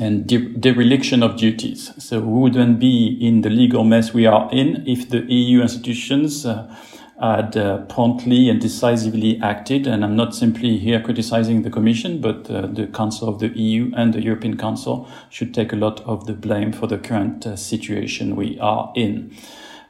and 0.01 0.27
de- 0.27 0.49
dereliction 0.49 1.23
of 1.23 1.37
duties. 1.37 1.93
So 1.99 2.21
we 2.21 2.41
wouldn't 2.41 2.79
be 2.79 3.19
in 3.21 3.43
the 3.43 3.51
legal 3.51 3.85
mess 3.85 4.15
we 4.15 4.27
are 4.27 4.49
in 4.51 4.87
if 4.87 5.11
the 5.11 5.21
EU 5.31 5.61
institutions 5.61 6.47
uh, 6.47 6.75
had 7.21 7.57
uh, 7.57 7.79
promptly 7.87 8.49
and 8.51 8.61
decisively 8.61 9.41
acted. 9.43 9.87
And 9.87 10.05
I'm 10.05 10.17
not 10.17 10.35
simply 10.35 10.79
here 10.79 11.01
criticizing 11.01 11.63
the 11.63 11.71
Commission, 11.71 12.21
but 12.21 12.51
uh, 12.51 12.67
the 12.67 12.87
Council 12.89 13.29
of 13.29 13.39
the 13.39 13.49
EU 13.49 13.91
and 13.97 14.13
the 14.13 14.23
European 14.23 14.57
Council 14.57 15.09
should 15.31 15.55
take 15.55 15.73
a 15.73 15.77
lot 15.77 16.01
of 16.03 16.27
the 16.27 16.35
blame 16.35 16.73
for 16.73 16.87
the 16.87 16.99
current 16.99 17.47
uh, 17.47 17.57
situation 17.57 18.37
we 18.37 18.59
are 18.61 18.93
in. 18.95 19.35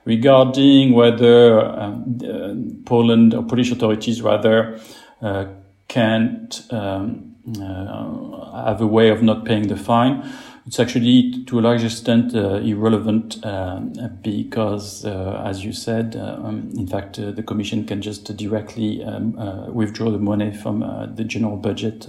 Regarding 0.04 0.92
whether 0.92 1.61
um, 1.61 2.83
Poland 2.85 3.35
or 3.35 3.42
Polish 3.42 3.73
authorities 3.73 4.23
rather 4.23 4.78
uh, 5.21 5.47
can't 5.88 6.62
um, 6.71 7.35
uh, 7.61 8.64
have 8.66 8.80
a 8.80 8.87
way 8.87 9.09
of 9.09 9.23
not 9.23 9.45
paying 9.45 9.66
the 9.66 9.76
fine, 9.76 10.23
it's 10.66 10.80
actually 10.80 11.44
to 11.44 11.61
a 11.61 11.62
large 11.62 11.85
extent 11.85 12.35
uh, 12.35 12.56
irrelevant 12.56 13.38
uh, 13.44 13.78
because, 14.23 15.04
uh, 15.04 15.42
as 15.46 15.64
you 15.64 15.73
said, 15.73 16.16
um, 16.16 16.70
in 16.76 16.87
fact, 16.87 17.16
the 17.16 17.42
Commission 17.42 17.85
can 17.85 18.02
just 18.02 18.37
directly 18.37 19.04
um, 19.04 19.35
withdraw 19.73 20.11
the 20.11 20.18
money 20.18 20.52
from 20.52 20.80
the 21.14 21.25
general 21.25 21.56
budget 21.56 22.08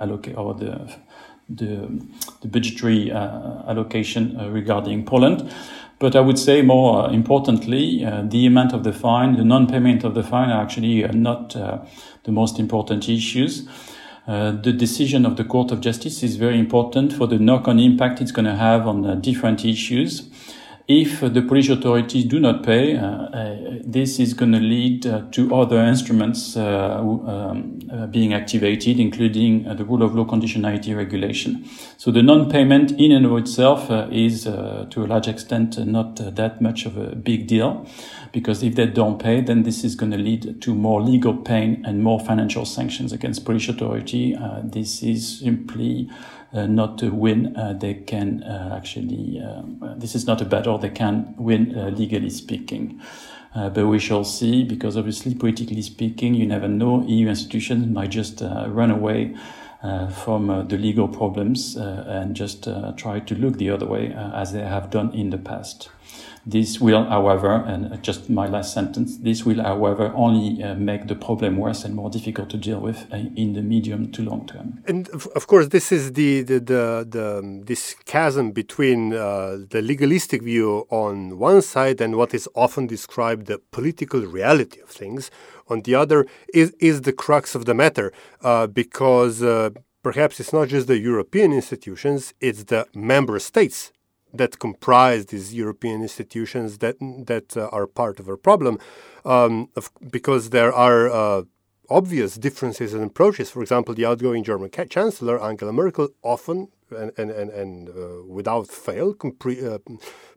allocate 0.00 0.36
or 0.36 0.54
the 0.54 0.96
the, 1.48 2.04
the 2.40 2.48
budgetary 2.48 3.12
allocation 3.12 4.36
regarding 4.52 5.04
Poland. 5.04 5.48
But 5.98 6.14
I 6.14 6.20
would 6.20 6.38
say 6.38 6.60
more 6.60 7.10
importantly, 7.10 8.04
uh, 8.04 8.22
the 8.22 8.46
amount 8.46 8.74
of 8.74 8.84
the 8.84 8.92
fine, 8.92 9.36
the 9.36 9.44
non-payment 9.44 10.04
of 10.04 10.14
the 10.14 10.22
fine 10.22 10.50
are 10.50 10.62
actually 10.62 11.04
uh, 11.04 11.12
not 11.12 11.56
uh, 11.56 11.78
the 12.24 12.32
most 12.32 12.58
important 12.58 13.08
issues. 13.08 13.66
Uh, 14.26 14.50
the 14.50 14.72
decision 14.72 15.24
of 15.24 15.36
the 15.36 15.44
Court 15.44 15.70
of 15.70 15.80
Justice 15.80 16.22
is 16.24 16.34
very 16.34 16.58
important 16.58 17.12
for 17.12 17.28
the 17.28 17.38
knock-on 17.38 17.78
impact 17.78 18.20
it's 18.20 18.32
going 18.32 18.44
to 18.44 18.56
have 18.56 18.86
on 18.86 19.06
uh, 19.06 19.14
different 19.14 19.64
issues. 19.64 20.28
If 20.88 21.20
the 21.20 21.42
Polish 21.42 21.68
authorities 21.68 22.26
do 22.26 22.38
not 22.38 22.62
pay, 22.62 22.96
uh, 22.96 23.06
uh 23.06 23.56
this 23.84 24.20
is 24.20 24.34
going 24.34 24.52
to 24.52 24.60
lead 24.60 25.04
uh, 25.04 25.22
to 25.32 25.52
other 25.52 25.78
instruments 25.78 26.56
um, 26.56 27.80
being 28.10 28.32
activated, 28.32 29.00
including 29.00 29.64
the 29.64 29.84
rule 29.84 30.02
of 30.02 30.14
law 30.14 30.24
conditionality 30.24 30.96
regulation. 30.96 31.68
So 31.96 32.12
the 32.12 32.22
non-payment 32.22 32.92
in 32.92 33.10
and 33.10 33.26
of 33.26 33.36
itself 33.38 33.90
is, 34.12 34.44
to 34.44 35.04
a 35.04 35.06
large 35.06 35.28
extent, 35.28 35.78
not 35.86 36.16
that 36.16 36.60
much 36.60 36.86
of 36.86 36.96
a 36.96 37.16
big 37.16 37.46
deal 37.46 37.86
because 38.32 38.62
if 38.62 38.74
they 38.74 38.86
don't 38.86 39.18
pay, 39.20 39.40
then 39.40 39.62
this 39.62 39.82
is 39.82 39.94
going 39.94 40.12
to 40.12 40.18
lead 40.18 40.60
to 40.62 40.74
more 40.74 41.00
legal 41.00 41.34
pain 41.34 41.82
and 41.86 42.02
more 42.02 42.20
financial 42.20 42.64
sanctions 42.64 43.12
against 43.12 43.44
Polish 43.44 43.68
authority. 43.68 44.36
This 44.62 45.02
is 45.02 45.38
simply 45.40 46.10
not 46.52 47.02
a 47.02 47.10
win. 47.10 47.56
Uh, 47.56 47.72
they 47.72 47.94
can 47.94 48.42
uh, 48.42 48.74
actually, 48.76 49.40
um, 49.40 49.94
this 49.96 50.14
is 50.14 50.26
not 50.26 50.40
a 50.40 50.44
battle. 50.44 50.78
They 50.78 50.90
can 50.90 51.34
win 51.36 51.76
uh, 51.76 51.88
legally 51.88 52.30
speaking. 52.30 53.00
Uh, 53.54 53.70
but 53.70 53.86
we 53.86 53.98
shall 53.98 54.24
see, 54.24 54.64
because 54.64 54.96
obviously, 54.96 55.34
politically 55.34 55.82
speaking, 55.82 56.34
you 56.34 56.46
never 56.46 56.68
know. 56.68 57.02
EU 57.06 57.28
institutions 57.28 57.86
might 57.86 58.10
just 58.10 58.42
run 58.42 58.90
away 58.90 59.34
uh, 59.86 60.08
from 60.08 60.50
uh, 60.50 60.62
the 60.62 60.76
legal 60.76 61.06
problems 61.06 61.76
uh, 61.76 62.04
and 62.08 62.34
just 62.34 62.66
try 62.96 63.20
to 63.20 63.34
look 63.34 63.58
the 63.58 63.70
other 63.70 63.86
way 63.86 64.12
as 64.34 64.52
they 64.52 64.62
have 64.62 64.90
done 64.90 65.12
in 65.14 65.30
the 65.30 65.38
past. 65.38 65.90
This 66.48 66.80
will, 66.80 67.04
however, 67.04 67.64
and 67.66 68.00
just 68.04 68.30
my 68.30 68.46
last 68.46 68.72
sentence, 68.72 69.18
this 69.18 69.44
will, 69.44 69.60
however, 69.60 70.12
only 70.14 70.62
uh, 70.62 70.76
make 70.76 71.08
the 71.08 71.16
problem 71.16 71.56
worse 71.56 71.84
and 71.84 71.92
more 71.96 72.08
difficult 72.08 72.50
to 72.50 72.56
deal 72.56 72.78
with 72.78 72.98
uh, 73.12 73.16
in 73.34 73.54
the 73.54 73.62
medium 73.62 74.12
to 74.12 74.22
long 74.22 74.46
term. 74.46 74.80
And 74.86 75.08
of 75.08 75.48
course, 75.48 75.68
this 75.68 75.90
is 75.90 76.12
the 76.12 76.42
the, 76.42 76.60
the, 76.60 77.06
the 77.16 77.62
this 77.66 77.96
chasm 78.04 78.52
between 78.52 79.12
uh, 79.12 79.58
the 79.70 79.82
legalistic 79.82 80.42
view 80.42 80.86
on 80.88 81.38
one 81.40 81.62
side 81.62 82.00
and 82.00 82.14
what 82.14 82.32
is 82.32 82.48
often 82.54 82.86
described 82.86 83.46
the 83.46 83.58
political 83.72 84.20
reality 84.20 84.80
of 84.80 84.90
things 84.90 85.32
on 85.68 85.82
the 85.82 85.96
other 85.96 86.26
is 86.54 86.70
is 86.78 87.02
the 87.02 87.12
crux 87.12 87.56
of 87.56 87.64
the 87.64 87.74
matter, 87.74 88.12
uh, 88.42 88.66
because. 88.68 89.42
Uh, 89.42 89.70
perhaps 90.02 90.38
it's 90.38 90.52
not 90.52 90.68
just 90.68 90.86
the 90.86 91.00
European 91.00 91.52
institutions, 91.52 92.32
it's 92.40 92.62
the 92.72 92.86
member 92.94 93.40
states 93.40 93.90
that 94.32 94.58
comprise 94.58 95.26
these 95.26 95.54
European 95.54 96.02
institutions 96.02 96.78
that 96.78 96.96
that 97.00 97.56
uh, 97.56 97.68
are 97.72 97.86
part 97.86 98.20
of 98.20 98.28
our 98.28 98.36
problem, 98.36 98.78
um, 99.24 99.68
of, 99.76 99.90
because 100.10 100.50
there 100.50 100.72
are 100.72 101.08
uh, 101.08 101.42
obvious 101.88 102.36
differences 102.36 102.92
in 102.94 103.02
approaches. 103.02 103.50
For 103.50 103.62
example, 103.62 103.94
the 103.94 104.04
outgoing 104.04 104.44
German 104.44 104.70
Chancellor 104.70 105.42
Angela 105.42 105.72
Merkel 105.72 106.08
often 106.22 106.68
and 106.90 107.12
and 107.16 107.30
and, 107.30 107.50
and 107.50 107.88
uh, 107.88 107.92
without 108.26 108.68
fail 108.68 109.14
compre- 109.14 109.64
uh, 109.64 109.78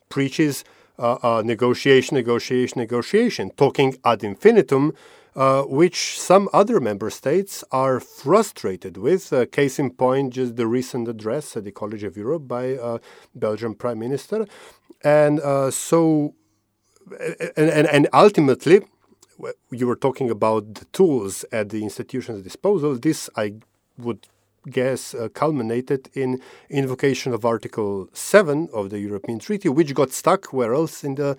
preaches 0.10 0.64
uh, 1.00 1.42
negotiation, 1.46 2.16
negotiation, 2.16 2.80
negotiation, 2.80 3.52
talking 3.52 3.98
ad 4.04 4.24
infinitum 4.24 4.94
uh, 5.36 5.64
which 5.64 6.20
some 6.20 6.50
other 6.54 6.80
member 6.80 7.10
states 7.10 7.64
are 7.72 8.00
frustrated 8.00 8.98
with. 8.98 9.32
Uh, 9.32 9.46
case 9.46 9.80
in 9.80 9.92
point, 9.92 10.34
just 10.34 10.56
the 10.56 10.68
recent 10.68 11.08
address 11.08 11.56
at 11.56 11.64
the 11.64 11.72
College 11.72 12.04
of 12.04 12.18
Europe 12.18 12.48
by 12.48 12.76
uh, 12.76 12.98
Belgian 13.36 13.76
Prime 13.76 14.00
Minister, 14.00 14.48
and 15.04 15.40
uh, 15.42 15.70
so, 15.72 16.34
and, 17.56 17.70
and 17.70 17.88
and 17.88 18.08
ultimately, 18.14 18.82
you 19.72 19.88
were 19.88 19.96
talking 19.96 20.30
about 20.30 20.74
the 20.74 20.86
tools 20.86 21.46
at 21.52 21.70
the 21.70 21.84
institution's 21.84 22.42
disposal. 22.42 22.98
This, 22.98 23.30
I 23.36 23.54
would 23.98 24.28
guess, 24.70 25.14
uh, 25.14 25.30
culminated 25.30 26.10
in 26.14 26.42
invocation 26.70 27.34
of 27.34 27.46
Article 27.46 28.10
7 28.14 28.68
of 28.74 28.90
the 28.90 29.00
European 29.00 29.40
Treaty, 29.40 29.70
which 29.70 29.94
got 29.94 30.12
stuck 30.12 30.52
where 30.52 30.74
else 30.74 31.04
in 31.04 31.16
the 31.16 31.38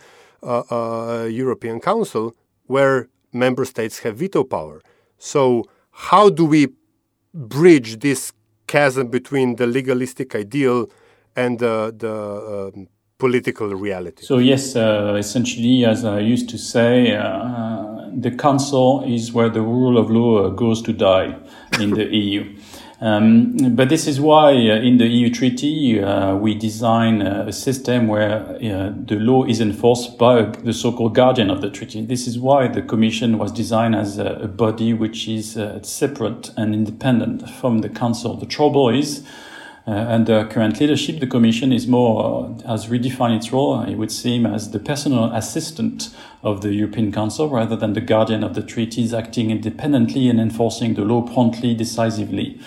European 1.31 1.81
Council, 1.81 2.35
where 2.67 3.09
member 3.33 3.65
states 3.65 4.01
have 4.01 4.17
veto 4.17 4.45
power. 4.45 4.81
So, 5.19 5.65
how 5.91 6.31
do 6.31 6.45
we 6.45 6.69
bridge 7.35 8.01
this 8.01 8.33
chasm 8.67 9.09
between 9.09 9.57
the 9.57 9.67
legalistic 9.67 10.35
ideal 10.35 10.91
and 11.37 11.59
the, 11.59 11.95
the 11.97 12.73
um, 12.75 12.89
political 13.19 13.69
reality? 13.75 14.25
So, 14.25 14.39
yes, 14.39 14.77
uh, 14.77 15.17
essentially, 15.19 15.85
as 15.85 16.05
I 16.05 16.21
used 16.21 16.49
to 16.51 16.59
say, 16.59 17.17
uh, 17.17 18.09
the 18.17 18.31
Council 18.31 19.05
is 19.07 19.33
where 19.33 19.49
the 19.49 19.63
rule 19.63 19.99
of 19.99 20.11
law 20.11 20.51
goes 20.51 20.83
to 20.83 20.93
die 20.93 21.37
in 21.81 21.91
the 21.91 22.05
EU. 22.23 22.57
Um, 23.03 23.57
but 23.75 23.89
this 23.89 24.07
is 24.07 24.21
why 24.21 24.51
uh, 24.51 24.77
in 24.77 24.99
the 24.99 25.07
EU 25.07 25.31
treaty 25.31 26.03
uh, 26.03 26.37
we 26.37 26.55
design 26.55 27.23
uh, 27.23 27.47
a 27.49 27.53
system 27.53 28.09
where 28.09 28.43
uh, 28.43 28.93
the 28.95 29.17
law 29.19 29.45
is 29.45 29.59
enforced 29.59 30.19
by 30.19 30.43
the 30.43 30.75
so-called 30.75 31.15
guardian 31.15 31.49
of 31.49 31.63
the 31.63 31.71
treaty. 31.71 32.05
This 32.05 32.27
is 32.27 32.39
why 32.39 32.69
the 32.69 32.83
Commission 32.83 33.39
was 33.39 33.53
designed 33.53 33.95
as 33.95 34.19
a, 34.19 34.51
body 34.51 34.93
which 34.93 35.29
is 35.29 35.57
uh, 35.57 35.81
separate 35.83 36.51
and 36.59 36.75
independent 36.75 37.49
from 37.49 37.79
the 37.79 37.89
Council. 37.89 38.37
The 38.37 38.47
trouble 38.47 38.91
is. 38.91 39.25
Uh, 39.87 39.93
under 39.93 40.45
current 40.45 40.79
leadership, 40.79 41.21
the 41.21 41.27
Commission 41.27 41.73
is 41.73 41.87
more 41.87 42.55
has 42.67 42.87
redefined 42.87 43.35
its 43.35 43.51
role. 43.51 43.81
It 43.81 43.97
would 43.97 44.13
seem 44.13 44.45
as 44.45 44.71
the 44.71 44.79
personal 44.79 45.33
assistant 45.33 46.15
of 46.43 46.61
the 46.61 46.75
European 46.75 47.11
Council 47.11 47.49
rather 47.49 47.77
than 47.77 47.95
the 47.95 48.03
guardian 48.03 48.45
of 48.45 48.55
the 48.55 48.63
treaties, 48.63 49.15
acting 49.15 49.51
independently 49.51 50.29
and 50.29 50.39
enforcing 50.39 50.95
the 50.95 51.03
law 51.03 51.23
promptly, 51.23 51.75
decisively. 51.75 52.61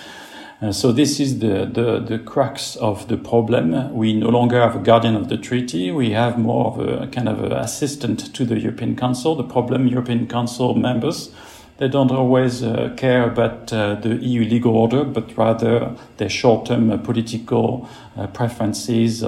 Uh, 0.61 0.71
so 0.71 0.91
this 0.91 1.19
is 1.19 1.39
the, 1.39 1.65
the, 1.65 1.99
the 1.99 2.19
crux 2.19 2.75
of 2.77 3.07
the 3.07 3.17
problem. 3.17 3.93
We 3.93 4.13
no 4.13 4.29
longer 4.29 4.61
have 4.61 4.75
a 4.75 4.79
guardian 4.79 5.15
of 5.15 5.27
the 5.27 5.37
treaty. 5.37 5.91
We 5.91 6.11
have 6.11 6.37
more 6.37 6.67
of 6.67 6.79
a 6.79 7.07
kind 7.07 7.27
of 7.27 7.43
a 7.43 7.55
assistant 7.57 8.33
to 8.33 8.45
the 8.45 8.59
European 8.59 8.95
Council. 8.95 9.35
The 9.35 9.43
problem, 9.43 9.87
European 9.87 10.27
Council 10.27 10.73
members, 10.75 11.33
they 11.77 11.87
don't 11.87 12.11
always 12.11 12.63
uh, 12.63 12.93
care 12.95 13.27
about 13.27 13.73
uh, 13.73 13.95
the 13.95 14.15
EU 14.15 14.45
legal 14.47 14.77
order, 14.77 15.03
but 15.03 15.35
rather 15.35 15.95
their 16.17 16.29
short-term 16.29 16.91
uh, 16.91 16.97
political 16.97 17.89
uh, 18.15 18.27
preferences 18.27 19.23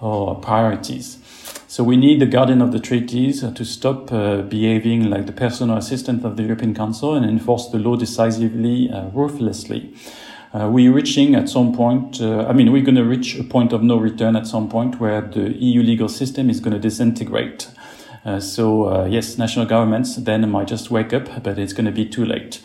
or 0.00 0.34
priorities. 0.36 1.18
So 1.66 1.82
we 1.82 1.96
need 1.96 2.20
the 2.20 2.26
guardian 2.26 2.62
of 2.62 2.72
the 2.72 2.80
treaties 2.80 3.40
to 3.40 3.64
stop 3.64 4.06
behaving 4.08 5.08
like 5.08 5.26
the 5.26 5.32
personal 5.32 5.76
assistant 5.76 6.24
of 6.24 6.36
the 6.36 6.42
European 6.42 6.74
Council 6.74 7.14
and 7.14 7.24
enforce 7.24 7.68
the 7.68 7.78
law 7.78 7.96
decisively, 7.96 8.90
ruthlessly. 9.12 9.94
Uh, 10.52 10.68
we're 10.68 10.92
reaching 10.92 11.36
at 11.36 11.48
some 11.48 11.72
point, 11.72 12.20
uh, 12.20 12.44
I 12.46 12.52
mean, 12.52 12.72
we're 12.72 12.82
going 12.82 12.96
to 12.96 13.04
reach 13.04 13.38
a 13.38 13.44
point 13.44 13.72
of 13.72 13.84
no 13.84 13.96
return 13.96 14.34
at 14.34 14.48
some 14.48 14.68
point 14.68 14.98
where 14.98 15.20
the 15.20 15.50
EU 15.52 15.82
legal 15.82 16.08
system 16.08 16.50
is 16.50 16.58
going 16.58 16.72
to 16.72 16.80
disintegrate. 16.80 17.70
Uh, 18.24 18.40
so, 18.40 18.92
uh, 18.92 19.04
yes, 19.04 19.38
national 19.38 19.66
governments 19.66 20.16
then 20.16 20.48
might 20.50 20.66
just 20.66 20.90
wake 20.90 21.12
up, 21.12 21.42
but 21.44 21.58
it's 21.58 21.72
going 21.72 21.86
to 21.86 21.92
be 21.92 22.04
too 22.04 22.24
late. 22.24 22.60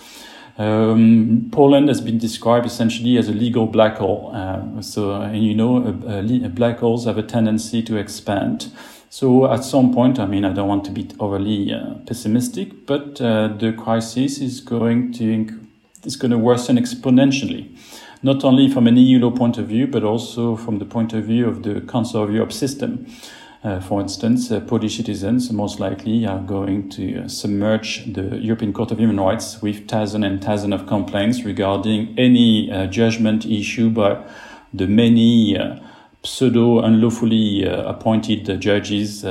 Um, 0.58 1.50
Poland 1.52 1.90
has 1.90 2.02
been 2.02 2.18
described 2.18 2.66
essentially 2.66 3.18
as 3.18 3.30
a 3.30 3.34
legal 3.34 3.68
black 3.68 3.98
hole. 3.98 4.32
Uh, 4.34 4.82
so, 4.82 5.22
and 5.22 5.44
you 5.44 5.54
know, 5.54 5.80
black 6.54 6.80
holes 6.80 7.06
have 7.06 7.18
a 7.18 7.24
tendency 7.24 7.84
to 7.84 7.98
expand. 7.98 8.72
So 9.10 9.52
at 9.52 9.64
some 9.64 9.94
point, 9.94 10.20
I 10.20 10.26
mean, 10.26 10.44
I 10.44 10.54
don't 10.54 10.68
want 10.68 10.86
to 10.86 10.92
be 10.92 11.08
overly 11.20 11.74
uh, 11.74 11.94
pessimistic, 12.06 12.86
but 12.86 13.22
uh, 13.22 13.50
the 13.50 13.74
crisis 13.74 14.40
is 14.40 14.60
going 14.60 15.14
to 15.14 15.65
is 16.06 16.16
going 16.16 16.32
to 16.32 16.38
worsen 16.38 16.78
exponentially. 16.78 17.76
not 18.26 18.44
only 18.44 18.68
from 18.68 18.88
an 18.88 18.98
EU 18.98 19.20
law 19.20 19.30
point 19.30 19.60
of 19.60 19.68
view, 19.68 19.86
but 19.86 20.04
also 20.04 20.56
from 20.56 20.80
the 20.80 20.86
point 20.86 21.14
of 21.14 21.26
view 21.26 21.48
of 21.48 21.62
the 21.62 21.82
Council 21.82 22.24
of 22.24 22.32
Europe 22.32 22.52
system. 22.52 23.06
Uh, 23.64 23.80
for 23.80 24.02
instance, 24.02 24.52
uh, 24.52 24.60
Polish 24.60 24.98
citizens 24.98 25.52
most 25.52 25.80
likely 25.80 26.26
are 26.26 26.40
going 26.40 26.90
to 26.90 27.22
uh, 27.22 27.28
submerge 27.28 28.14
the 28.14 28.38
European 28.38 28.74
Court 28.74 28.92
of 28.92 29.00
Human 29.00 29.20
Rights 29.20 29.62
with 29.62 29.88
thousands 29.88 30.26
and 30.26 30.44
thousands 30.44 30.74
of 30.74 30.88
complaints 30.88 31.44
regarding 31.44 32.16
any 32.18 32.72
uh, 32.72 32.88
judgment 32.88 33.46
issued 33.46 33.94
by 33.94 34.24
the 34.74 34.88
many 34.88 35.58
uh, 35.58 35.78
pseudo 36.26 36.80
unlawfully 36.80 37.68
uh, 37.68 37.84
appointed 37.84 38.60
judges 38.60 39.24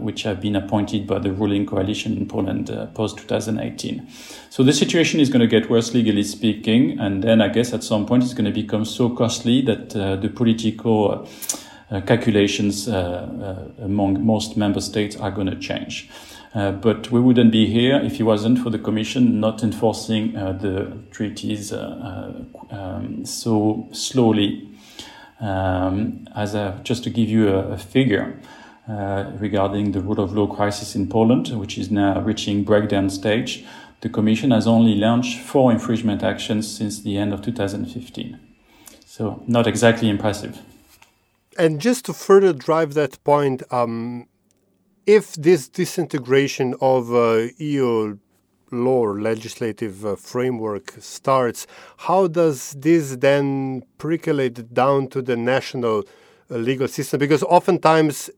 which 0.00 0.22
have 0.24 0.40
been 0.40 0.56
appointed 0.56 1.06
by 1.06 1.18
the 1.18 1.32
ruling 1.32 1.64
coalition 1.64 2.16
in 2.16 2.26
Poland 2.26 2.70
post 2.94 3.18
2018. 3.18 4.06
So 4.50 4.62
the 4.62 4.72
situation 4.72 5.20
is 5.20 5.30
going 5.30 5.40
to 5.40 5.46
get 5.46 5.70
worse 5.70 5.94
legally 5.94 6.24
speaking, 6.24 6.98
and 6.98 7.22
then 7.22 7.40
I 7.40 7.48
guess 7.48 7.72
at 7.72 7.82
some 7.82 8.04
point 8.04 8.24
it's 8.24 8.34
going 8.34 8.52
to 8.52 8.62
become 8.62 8.84
so 8.84 9.08
costly 9.08 9.62
that 9.62 9.90
the 9.90 10.28
political 10.28 11.26
uh, 11.90 12.00
calculations 12.00 12.88
uh, 12.88 12.92
uh, 13.78 13.84
among 13.84 14.24
most 14.24 14.56
member 14.56 14.80
states 14.80 15.16
are 15.16 15.30
going 15.30 15.46
to 15.46 15.56
change. 15.56 16.08
but 16.54 17.10
we 17.10 17.20
wouldn't 17.20 17.52
be 17.52 17.66
here 17.66 18.00
if 18.02 18.18
it 18.18 18.22
wasn't 18.22 18.58
for 18.58 18.70
the 18.70 18.78
Commission 18.78 19.38
not 19.38 19.62
enforcing 19.62 20.32
the 20.32 20.96
treaties 21.10 21.72
um, 21.72 23.24
so 23.24 23.86
slowly. 23.92 24.73
Um, 25.40 26.28
as 26.34 26.54
a, 26.54 26.80
just 26.84 27.04
to 27.04 27.10
give 27.10 27.28
you 27.28 27.48
a, 27.48 27.72
a 27.72 27.78
figure, 27.78 28.38
uh, 28.88 29.32
regarding 29.38 29.92
the 29.92 30.00
rule 30.00 30.20
of 30.20 30.34
law 30.34 30.46
crisis 30.46 30.94
in 30.94 31.08
Poland, 31.08 31.48
which 31.58 31.78
is 31.78 31.90
now 31.90 32.20
reaching 32.20 32.64
breakdown 32.64 33.08
stage, 33.08 33.64
the 34.02 34.10
Commission 34.10 34.50
has 34.50 34.66
only 34.66 34.94
launched 34.94 35.40
four 35.40 35.72
infringement 35.72 36.22
actions 36.22 36.70
since 36.70 37.00
the 37.00 37.16
end 37.16 37.32
of 37.32 37.40
2015. 37.40 38.38
So, 39.06 39.42
not 39.46 39.66
exactly 39.66 40.10
impressive. 40.10 40.60
And 41.56 41.80
just 41.80 42.04
to 42.06 42.12
further 42.12 42.52
drive 42.52 42.92
that 42.92 43.22
point, 43.24 43.62
um, 43.70 44.26
if 45.06 45.32
this 45.34 45.68
disintegration 45.68 46.74
of 46.80 47.14
uh, 47.14 47.46
EU 47.58 48.18
law 48.74 48.98
or 48.98 49.20
legislative 49.20 50.04
uh, 50.04 50.16
framework 50.16 50.94
starts, 50.98 51.66
how 51.98 52.26
does 52.26 52.72
this 52.72 53.16
then 53.16 53.82
percolate 53.98 54.74
down 54.74 55.08
to 55.08 55.22
the 55.22 55.36
national 55.36 56.04
uh, 56.50 56.56
legal 56.56 56.88
system? 56.88 57.18
Because 57.18 57.42
oftentimes, 57.42 58.30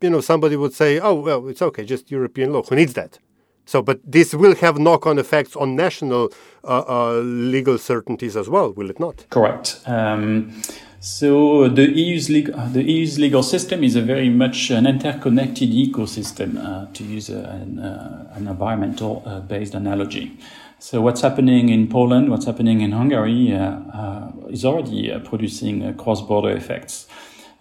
you 0.00 0.10
know, 0.10 0.20
somebody 0.20 0.56
would 0.56 0.72
say, 0.74 0.98
"Oh, 0.98 1.14
well, 1.14 1.48
it's 1.48 1.62
okay, 1.62 1.84
just 1.84 2.10
European 2.10 2.52
law. 2.52 2.62
Who 2.62 2.76
needs 2.76 2.94
that?" 2.94 3.18
So, 3.66 3.82
but 3.82 4.00
this 4.04 4.34
will 4.34 4.56
have 4.56 4.78
knock-on 4.78 5.18
effects 5.18 5.54
on 5.54 5.76
national 5.76 6.32
uh, 6.64 6.82
uh, 6.88 7.20
legal 7.20 7.78
certainties 7.78 8.36
as 8.36 8.48
well, 8.48 8.72
will 8.72 8.90
it 8.90 8.98
not? 8.98 9.26
Correct. 9.30 9.80
Um, 9.86 10.60
so 11.02 11.66
the 11.66 11.90
EU's, 11.90 12.28
legal, 12.28 12.54
the 12.68 12.82
EU's 12.82 13.18
legal 13.18 13.42
system 13.42 13.82
is 13.82 13.96
a 13.96 14.02
very 14.02 14.28
much 14.28 14.70
an 14.70 14.86
interconnected 14.86 15.70
ecosystem, 15.70 16.58
uh, 16.58 16.92
to 16.92 17.04
use 17.04 17.30
a, 17.30 17.38
an, 17.38 17.78
uh, 17.78 18.30
an, 18.34 18.46
environmental 18.46 19.22
uh, 19.24 19.40
based 19.40 19.72
analogy. 19.72 20.36
So 20.78 21.00
what's 21.00 21.22
happening 21.22 21.70
in 21.70 21.88
Poland, 21.88 22.30
what's 22.30 22.44
happening 22.44 22.82
in 22.82 22.92
Hungary, 22.92 23.50
uh, 23.54 23.78
uh, 23.94 24.32
is 24.50 24.66
already 24.66 25.18
producing 25.24 25.94
cross-border 25.96 26.50
effects. 26.50 27.06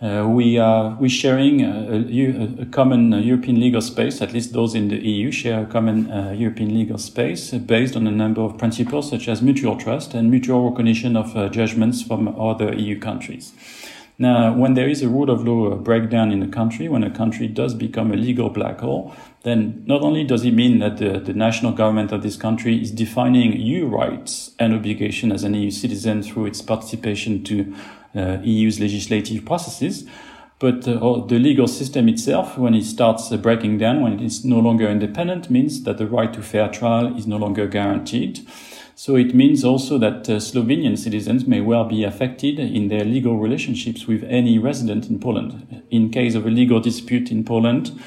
Uh, 0.02 0.26
we 0.26 0.58
are 0.58 0.96
we 0.98 1.10
sharing 1.10 1.62
a, 1.62 2.62
a, 2.62 2.66
common 2.68 3.12
European 3.12 3.60
legal 3.60 3.82
space. 3.82 4.22
At 4.22 4.32
least 4.32 4.54
those 4.54 4.74
in 4.74 4.88
the 4.88 4.96
EU 4.96 5.30
share 5.30 5.64
a 5.64 5.66
common 5.66 6.10
uh, 6.10 6.32
European 6.32 6.74
legal 6.74 6.98
space 6.98 7.52
based 7.52 7.98
on 7.98 8.08
a 8.08 8.12
number 8.12 8.40
of 8.40 8.58
principles 8.58 9.10
such 9.10 9.28
as 9.28 9.42
mutual 9.42 9.76
trust 9.76 10.14
and 10.14 10.32
mutual 10.32 10.70
recognition 10.70 11.18
of 11.18 11.36
uh, 11.36 11.50
judgments 11.50 12.02
from 12.02 12.30
other 12.40 12.74
EU 12.74 12.98
countries. 12.98 13.52
Now, 14.18 14.54
when 14.54 14.74
there 14.74 14.88
is 14.88 15.02
a 15.02 15.10
rule 15.10 15.30
of 15.30 15.46
law 15.46 15.76
breakdown 15.76 16.32
in 16.32 16.44
a 16.44 16.48
country, 16.48 16.88
when 16.90 17.04
a 17.04 17.10
country 17.10 17.48
does 17.48 17.74
become 17.74 18.12
a 18.12 18.18
legal 18.18 18.50
black 18.50 18.80
hole, 18.80 19.14
then 19.44 19.84
not 19.86 20.02
only 20.02 20.26
does 20.26 20.44
it 20.44 20.54
mean 20.54 20.80
that 20.80 20.98
the, 20.98 21.20
the 21.20 21.34
national 21.34 21.72
government 21.72 22.12
of 22.12 22.22
this 22.22 22.36
country 22.36 22.82
is 22.82 22.92
defining 22.92 23.54
EU 23.54 23.88
rights 23.88 24.52
and 24.60 24.74
obligation 24.74 25.32
as 25.32 25.46
an 25.46 25.54
EU 25.54 25.72
citizen 25.72 26.22
through 26.22 26.48
its 26.48 26.62
participation 26.62 27.46
to 27.46 27.74
uh, 27.74 27.99
EU's 28.16 28.80
legislative 28.80 29.46
processes. 29.46 30.06
But 30.60 30.86
uh, 30.86 31.26
the 31.26 31.40
legal 31.40 31.68
system 31.68 32.10
itself, 32.10 32.58
when 32.58 32.74
it 32.74 32.84
starts 32.84 33.32
uh, 33.32 33.38
breaking 33.38 33.78
down, 33.78 34.02
when 34.02 34.20
it's 34.20 34.44
no 34.44 34.60
longer 34.60 34.90
independent, 34.90 35.50
means 35.50 35.84
that 35.84 35.98
the 35.98 36.06
right 36.06 36.34
to 36.34 36.42
fair 36.42 36.68
trial 36.68 37.16
is 37.18 37.26
no 37.26 37.38
longer 37.38 37.66
guaranteed. 37.66 38.46
So 38.94 39.16
it 39.16 39.34
means 39.34 39.64
also 39.64 39.98
that 40.00 40.30
uh, 40.30 40.42
Slovenian 40.42 40.98
citizens 40.98 41.48
may 41.48 41.62
well 41.62 41.86
be 41.86 42.04
affected 42.04 42.60
in 42.60 42.90
their 42.90 43.06
legal 43.06 43.38
relationships 43.38 44.06
with 44.06 44.26
any 44.26 44.60
resident 44.60 45.10
in 45.10 45.20
Poland. 45.20 45.84
In 45.90 46.10
case 46.10 46.36
of 46.36 46.46
a 46.46 46.50
legal 46.50 46.82
dispute 46.82 47.32
in 47.32 47.46
Poland 47.46 47.98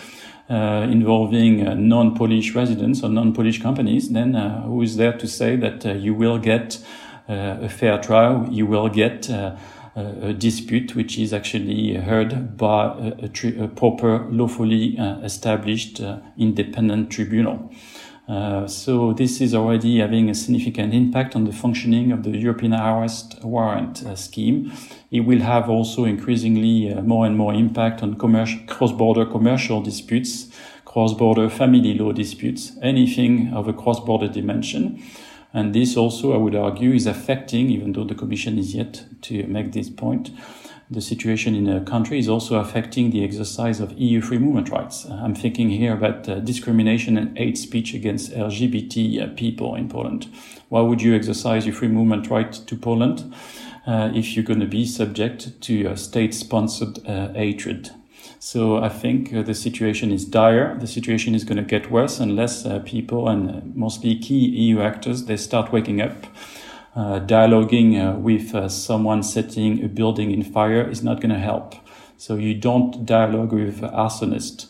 uh, 0.50 0.86
involving 0.90 1.66
uh, 1.66 1.72
non-Polish 1.72 2.54
residents 2.54 3.02
or 3.02 3.08
non-Polish 3.08 3.62
companies, 3.62 4.10
then 4.10 4.34
who 4.34 4.82
is 4.82 4.98
there 4.98 5.16
to 5.16 5.26
say 5.26 5.56
that 5.56 5.86
you 5.98 6.12
will 6.12 6.36
get 6.36 6.84
a 7.28 7.68
fair 7.70 7.96
trial, 7.96 8.46
you 8.50 8.66
will 8.66 8.90
get 8.90 9.30
a 9.94 10.32
dispute 10.32 10.94
which 10.94 11.18
is 11.18 11.32
actually 11.32 11.94
heard 11.94 12.56
by 12.56 12.86
a, 12.86 13.28
a, 13.28 13.64
a 13.64 13.68
proper, 13.68 14.26
lawfully 14.30 14.98
uh, 14.98 15.18
established 15.20 16.00
uh, 16.00 16.18
independent 16.38 17.10
tribunal. 17.10 17.70
Uh, 18.28 18.66
so 18.66 19.12
this 19.12 19.40
is 19.40 19.54
already 19.54 19.98
having 19.98 20.30
a 20.30 20.34
significant 20.34 20.94
impact 20.94 21.34
on 21.34 21.44
the 21.44 21.52
functioning 21.52 22.12
of 22.12 22.22
the 22.22 22.30
European 22.30 22.72
arrest 22.72 23.38
warrant 23.42 24.02
uh, 24.06 24.14
scheme. 24.14 24.72
It 25.10 25.20
will 25.20 25.40
have 25.40 25.68
also 25.68 26.04
increasingly 26.04 26.92
uh, 26.92 27.02
more 27.02 27.26
and 27.26 27.36
more 27.36 27.52
impact 27.52 28.02
on 28.02 28.14
cross-border 28.14 29.26
commercial 29.26 29.82
disputes, 29.82 30.48
cross-border 30.84 31.50
family 31.50 31.94
law 31.94 32.12
disputes, 32.12 32.72
anything 32.80 33.52
of 33.52 33.66
a 33.68 33.72
cross-border 33.72 34.28
dimension. 34.28 35.02
And 35.54 35.74
this 35.74 35.96
also, 35.96 36.32
I 36.32 36.38
would 36.38 36.54
argue, 36.54 36.92
is 36.92 37.06
affecting, 37.06 37.70
even 37.70 37.92
though 37.92 38.04
the 38.04 38.14
Commission 38.14 38.58
is 38.58 38.74
yet 38.74 39.04
to 39.22 39.46
make 39.46 39.72
this 39.72 39.90
point, 39.90 40.30
the 40.92 41.00
situation 41.00 41.54
in 41.54 41.68
a 41.68 41.80
country 41.80 42.18
is 42.18 42.28
also 42.28 42.56
affecting 42.56 43.10
the 43.10 43.24
exercise 43.24 43.80
of 43.80 43.92
EU 43.98 44.20
free 44.20 44.38
movement 44.38 44.68
rights. 44.68 45.06
Uh, 45.06 45.14
I'm 45.14 45.34
thinking 45.34 45.70
here 45.70 45.94
about 45.94 46.28
uh, 46.28 46.40
discrimination 46.40 47.16
and 47.16 47.36
hate 47.36 47.56
speech 47.56 47.94
against 47.94 48.32
LGBT 48.32 49.22
uh, 49.22 49.34
people 49.34 49.74
in 49.74 49.88
Poland. 49.88 50.28
Why 50.68 50.82
would 50.82 51.00
you 51.00 51.14
exercise 51.14 51.66
your 51.66 51.74
free 51.74 51.88
movement 51.88 52.28
right 52.28 52.52
to 52.52 52.76
Poland 52.76 53.34
uh, 53.86 54.10
if 54.14 54.34
you're 54.34 54.44
going 54.44 54.60
to 54.60 54.66
be 54.66 54.84
subject 54.84 55.60
to 55.62 55.96
state 55.96 56.34
sponsored 56.34 57.06
uh, 57.06 57.32
hatred? 57.32 57.90
So 58.44 58.78
I 58.78 58.88
think 58.88 59.32
uh, 59.32 59.42
the 59.42 59.54
situation 59.54 60.10
is 60.10 60.24
dire. 60.24 60.76
The 60.76 60.88
situation 60.88 61.36
is 61.36 61.44
going 61.44 61.58
to 61.58 61.62
get 61.62 61.92
worse 61.92 62.18
unless 62.18 62.66
uh, 62.66 62.80
people 62.80 63.28
and 63.28 63.48
uh, 63.48 63.60
mostly 63.72 64.18
key 64.18 64.46
EU 64.48 64.80
actors 64.80 65.26
they 65.26 65.36
start 65.36 65.70
waking 65.70 66.02
up. 66.02 66.26
Uh, 66.96 67.20
dialoguing 67.20 67.94
uh, 67.94 68.18
with 68.18 68.52
uh, 68.52 68.68
someone 68.68 69.22
setting 69.22 69.84
a 69.84 69.86
building 69.86 70.32
in 70.32 70.42
fire 70.42 70.82
is 70.90 71.04
not 71.04 71.20
going 71.20 71.30
to 71.30 71.38
help. 71.38 71.76
So 72.16 72.34
you 72.34 72.54
don't 72.54 73.06
dialogue 73.06 73.52
with 73.52 73.80
arsonists. 73.80 74.66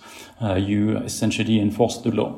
you 0.58 0.98
essentially 0.98 1.58
enforce 1.58 1.96
the 2.02 2.10
law. 2.10 2.30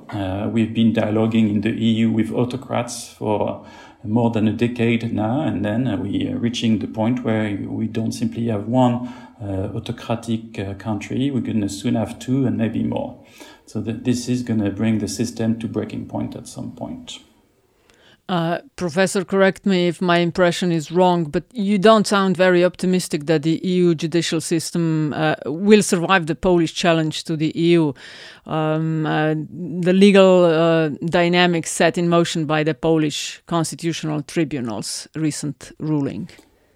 we've 0.52 0.72
been 0.72 0.92
dialoguing 0.92 1.50
in 1.50 1.62
the 1.62 1.72
EU 1.72 2.12
with 2.12 2.30
autocrats 2.30 3.08
for 3.08 3.66
more 4.04 4.30
than 4.30 4.46
a 4.46 4.52
decade 4.52 5.12
now, 5.12 5.40
and 5.40 5.64
then 5.64 6.00
we 6.00 6.28
are 6.28 6.36
reaching 6.36 6.78
the 6.78 6.86
point 6.86 7.24
where 7.24 7.56
we 7.56 7.86
don't 7.86 8.12
simply 8.12 8.46
have 8.48 8.66
one 8.68 9.08
uh, 9.40 9.70
autocratic 9.74 10.58
uh, 10.58 10.74
country, 10.74 11.30
we're 11.30 11.40
going 11.40 11.60
to 11.60 11.68
soon 11.68 11.94
have 11.94 12.18
two 12.18 12.46
and 12.46 12.56
maybe 12.56 12.82
more. 12.82 13.24
So 13.66 13.80
that 13.80 14.04
this 14.04 14.28
is 14.28 14.42
going 14.42 14.60
to 14.60 14.70
bring 14.70 14.98
the 14.98 15.08
system 15.08 15.58
to 15.60 15.68
breaking 15.68 16.06
point 16.06 16.36
at 16.36 16.46
some 16.46 16.72
point. 16.72 17.18
Uh, 18.26 18.58
professor, 18.76 19.22
correct 19.22 19.66
me 19.66 19.86
if 19.86 20.00
my 20.00 20.18
impression 20.18 20.72
is 20.72 20.90
wrong, 20.90 21.24
but 21.24 21.44
you 21.52 21.78
don't 21.78 22.06
sound 22.06 22.38
very 22.38 22.64
optimistic 22.64 23.26
that 23.26 23.42
the 23.42 23.60
EU 23.62 23.94
judicial 23.94 24.40
system 24.40 25.12
uh, 25.12 25.34
will 25.44 25.82
survive 25.82 26.26
the 26.26 26.34
Polish 26.34 26.72
challenge 26.72 27.24
to 27.24 27.36
the 27.36 27.52
EU. 27.54 27.92
Um, 28.46 29.04
uh, 29.04 29.34
the 29.34 29.92
legal 29.92 30.44
uh, 30.44 30.88
dynamics 31.04 31.70
set 31.70 31.98
in 31.98 32.08
motion 32.08 32.46
by 32.46 32.64
the 32.64 32.72
Polish 32.72 33.42
Constitutional 33.46 34.22
Tribunal's 34.22 35.06
recent 35.14 35.72
ruling. 35.78 36.30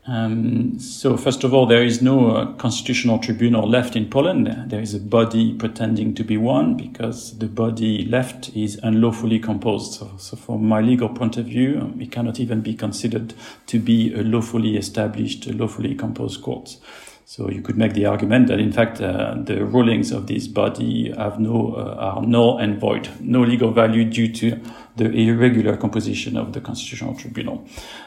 Um, 0.08 0.78
so, 0.78 1.18
first 1.18 1.44
of 1.44 1.52
all, 1.52 1.66
there 1.66 1.84
is 1.84 2.00
no 2.00 2.30
uh, 2.30 2.52
constitutional 2.54 3.18
tribunal 3.18 3.68
left 3.68 3.94
in 3.94 4.08
Poland. 4.08 4.70
There 4.70 4.80
is 4.80 4.94
a 4.94 5.00
body 5.00 5.52
pretending 5.52 6.14
to 6.14 6.24
be 6.24 6.38
one 6.38 6.78
because 6.78 7.38
the 7.38 7.46
body 7.46 8.06
left 8.06 8.48
is 8.56 8.80
unlawfully 8.82 9.38
composed. 9.38 9.92
So, 9.92 10.10
so 10.16 10.36
from 10.38 10.66
my 10.66 10.80
legal 10.80 11.10
point 11.10 11.36
of 11.36 11.44
view, 11.44 11.78
um, 11.82 12.00
it 12.00 12.10
cannot 12.10 12.40
even 12.40 12.62
be 12.62 12.74
considered 12.74 13.34
to 13.66 13.78
be 13.78 14.14
a 14.14 14.22
lawfully 14.22 14.78
established, 14.78 15.46
lawfully 15.46 15.94
composed 15.94 16.40
court. 16.40 16.78
So 17.26 17.50
you 17.50 17.60
could 17.60 17.76
make 17.76 17.92
the 17.92 18.06
argument 18.06 18.48
that 18.48 18.58
in 18.58 18.72
fact 18.72 19.02
uh, 19.02 19.34
the 19.36 19.62
rulings 19.62 20.12
of 20.12 20.28
this 20.28 20.48
body 20.48 21.12
have 21.14 21.38
no 21.38 21.74
uh, 21.74 21.94
are 21.98 22.22
null 22.22 22.56
and 22.56 22.80
void, 22.80 23.10
no 23.20 23.42
legal 23.42 23.70
value 23.70 24.06
due 24.06 24.32
to 24.32 24.58
the 24.98 25.10
irregular 25.10 25.76
composition 25.76 26.36
of 26.36 26.52
the 26.52 26.60
constitutional 26.60 27.14
tribunal. 27.14 27.66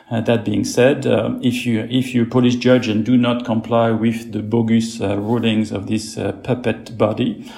Uh, 0.10 0.21
that 0.21 0.45
being 0.45 0.63
said, 0.63 1.08
uh, 1.08 1.34
if 1.41 1.65
you 1.65 1.88
if 1.89 2.13
you 2.13 2.25
Polish 2.25 2.56
judge 2.58 2.88
and 2.88 3.06
do 3.06 3.17
not 3.17 3.45
comply 3.45 3.91
with 3.91 4.32
the 4.32 4.41
bogus 4.41 5.01
uh, 5.01 5.17
rulings 5.17 5.71
of 5.71 5.88
this 5.88 6.17
uh, 6.17 6.32
puppet 6.43 6.97
body, 6.97 7.51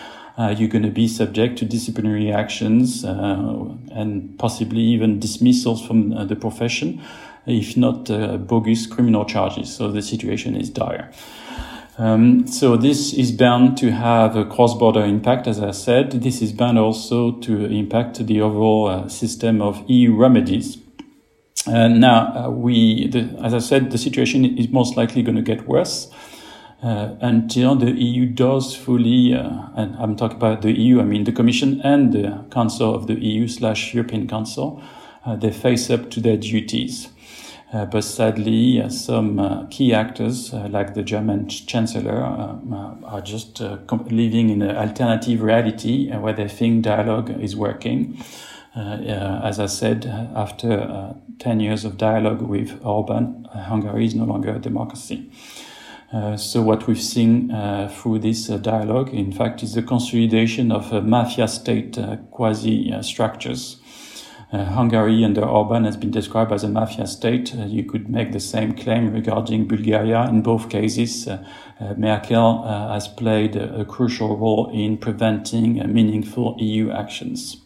you're 0.57 0.69
going 0.69 0.83
to 0.83 0.89
be 0.89 1.07
subject 1.07 1.59
to 1.59 1.65
disciplinary 1.65 2.31
actions 2.31 3.03
and 3.03 4.37
possibly 4.39 4.81
even 4.81 5.19
dismissals 5.19 5.85
from 5.85 6.09
the 6.27 6.35
profession, 6.35 6.99
if 7.45 7.77
not 7.77 8.05
bogus 8.47 8.87
criminal 8.87 9.25
charges. 9.25 9.75
So 9.75 9.91
the 9.91 10.01
situation 10.01 10.55
is 10.55 10.71
dire. 10.71 11.11
Um, 11.97 12.47
so 12.47 12.75
this 12.75 13.13
is 13.13 13.31
bound 13.31 13.77
to 13.77 13.91
have 13.91 14.35
a 14.35 14.45
cross-border 14.45 15.03
impact, 15.03 15.47
as 15.47 15.59
I 15.59 15.71
said. 15.71 16.11
This 16.23 16.41
is 16.41 16.51
bound 16.51 16.79
also 16.79 17.33
to 17.33 17.65
impact 17.65 18.25
the 18.25 18.41
overall 18.41 18.87
uh, 18.87 19.09
system 19.09 19.61
of 19.61 19.83
EU 19.87 20.15
remedies. 20.15 20.77
And 21.67 22.01
now, 22.01 22.33
uh, 22.35 22.49
we, 22.49 23.07
the, 23.07 23.39
as 23.43 23.53
I 23.53 23.59
said, 23.59 23.91
the 23.91 23.97
situation 23.97 24.57
is 24.57 24.69
most 24.69 24.97
likely 24.97 25.21
going 25.21 25.35
to 25.35 25.43
get 25.43 25.67
worse 25.67 26.11
uh, 26.83 27.15
until 27.21 27.75
the 27.75 27.91
EU 27.91 28.25
does 28.25 28.75
fully, 28.75 29.33
uh, 29.33 29.67
and 29.75 29.95
I'm 29.95 30.17
talking 30.17 30.37
about 30.37 30.61
the 30.61 30.77
EU, 30.77 30.99
I 30.99 31.03
mean 31.05 31.23
the 31.23 31.31
Commission 31.31 31.79
and 31.81 32.11
the 32.11 32.45
Council 32.51 32.93
of 32.93 33.07
the 33.07 33.13
EU 33.13 33.47
slash 33.47 33.93
European 33.93 34.27
Council, 34.27 34.83
uh, 35.25 35.37
they 35.37 35.51
face 35.51 35.89
up 35.89 36.11
to 36.11 36.19
their 36.19 36.35
duties. 36.35 37.07
Uh, 37.73 37.85
but 37.85 38.03
sadly, 38.03 38.79
uh, 38.79 38.87
some 38.87 39.39
uh, 39.39 39.65
key 39.65 39.95
actors, 39.95 40.53
uh, 40.53 40.67
like 40.69 40.93
the 40.93 41.01
German 41.01 41.49
chancellor, 41.49 42.23
uh, 42.23 42.55
uh, 42.71 42.95
are 43.03 43.21
just 43.21 43.59
living 44.11 44.51
in 44.51 44.61
an 44.61 44.77
alternative 44.77 45.41
reality 45.41 46.11
where 46.11 46.33
they 46.33 46.47
think 46.47 46.83
dialogue 46.83 47.31
is 47.41 47.55
working. 47.55 48.23
as 48.75 49.59
I 49.59 49.67
said, 49.67 50.05
after 50.35 51.15
10 51.39 51.59
years 51.59 51.85
of 51.85 51.97
dialogue 51.97 52.41
with 52.41 52.79
Orban, 52.83 53.47
Hungary 53.51 54.05
is 54.05 54.15
no 54.15 54.25
longer 54.25 54.55
a 54.55 54.59
democracy. 54.59 55.31
so 56.37 56.61
what 56.61 56.87
we've 56.87 57.01
seen 57.01 57.49
through 57.89 58.19
this 58.19 58.47
dialogue, 58.47 59.09
in 59.13 59.31
fact, 59.31 59.63
is 59.63 59.73
the 59.73 59.83
consolidation 59.83 60.71
of 60.71 60.91
mafia 61.03 61.47
state 61.47 61.97
quasi 62.31 62.91
structures 63.01 63.77
uh, 63.77 63.82
Hungary 64.53 65.25
under 65.25 65.43
Orban 65.43 65.83
has 65.85 65.97
been 65.97 66.11
described 66.11 66.51
as 66.51 66.63
a 66.63 66.67
mafia 66.67 67.07
state. 67.07 67.55
Uh, 67.55 67.65
you 67.65 67.83
could 67.83 68.07
make 68.07 68.31
the 68.33 68.39
same 68.39 68.73
claim 68.73 69.11
regarding 69.11 69.67
Bulgaria. 69.67 70.27
In 70.29 70.43
both 70.43 70.69
cases, 70.69 71.27
uh, 71.27 71.43
uh 71.79 71.95
Merkel 71.97 72.63
uh, 72.63 72.93
has 72.93 73.07
played 73.07 73.55
a, 73.55 73.83
crucial 73.83 74.37
role 74.37 74.69
in 74.71 74.97
preventing 74.97 75.81
uh, 75.81 75.87
meaningful 75.87 76.55
EU 76.59 76.91
actions. 76.91 77.57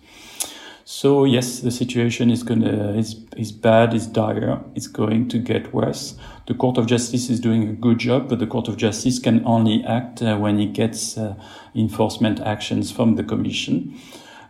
So 0.86 1.26
yes, 1.26 1.60
the 1.60 1.72
situation 1.72 2.32
is 2.32 2.44
gonna 2.44 2.94
is 2.98 3.18
is 3.36 3.52
bad, 3.52 3.94
is 3.94 4.08
dire. 4.08 4.62
It's 4.74 4.88
going 4.88 5.28
to 5.28 5.38
get 5.40 5.74
worse. 5.74 6.16
The 6.46 6.54
Court 6.54 6.78
of 6.78 6.86
Justice 6.86 7.30
is 7.30 7.42
doing 7.42 7.68
a 7.68 7.74
good 7.74 8.00
job, 8.00 8.30
but 8.30 8.40
the 8.40 8.48
Court 8.48 8.70
of 8.70 8.78
Justice 8.78 9.20
can 9.20 9.46
only 9.46 9.84
act 9.84 10.22
when 10.22 10.58
it 10.62 10.72
gets 10.72 11.20
enforcement 11.76 12.40
actions 12.40 12.92
from 12.94 13.16
the 13.16 13.24
Commission. 13.24 13.94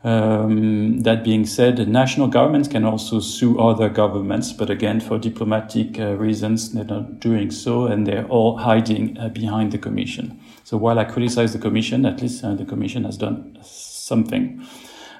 Um, 0.08 1.02
that 1.02 1.26
being 1.26 1.46
said, 1.46 1.86
national 1.86 2.30
governments 2.30 2.70
can 2.70 2.86
also 2.86 3.20
sue 3.20 3.60
other 3.60 3.89
governments, 3.89 4.54
but 4.54 4.70
again, 4.70 5.02
for 5.02 5.20
diplomatic 5.20 6.00
uh, 6.00 6.15
reasons, 6.15 6.72
they're 6.72 6.86
not 6.86 7.20
doing 7.20 7.52
so, 7.52 7.88
and 7.88 8.08
they're 8.08 8.26
all 8.28 8.56
hiding 8.56 9.17
uh, 9.17 9.28
behind 9.28 9.74
the 9.74 9.78
Commission. 9.78 10.39
So 10.63 10.78
while 10.78 10.98
I 10.98 11.04
criticize 11.04 11.52
the 11.52 11.60
Commission, 11.60 12.06
at 12.06 12.22
least 12.22 12.41
uh, 12.41 12.56
the 12.56 12.63
Commission 12.63 13.04
has 13.04 13.17
done 13.17 13.58
something. 13.63 14.65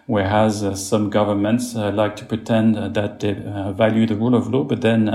Whereas 0.06 0.63
uh, 0.63 0.73
some 0.73 1.10
governments 1.10 1.76
uh, 1.76 1.91
like 1.91 2.15
to 2.15 2.26
pretend 2.26 2.78
uh, 2.78 2.88
that 2.88 3.19
they 3.19 3.34
value 3.34 4.06
the 4.06 4.15
rule 4.15 4.36
of 4.36 4.47
law, 4.47 4.63
but 4.63 4.80
then 4.80 5.10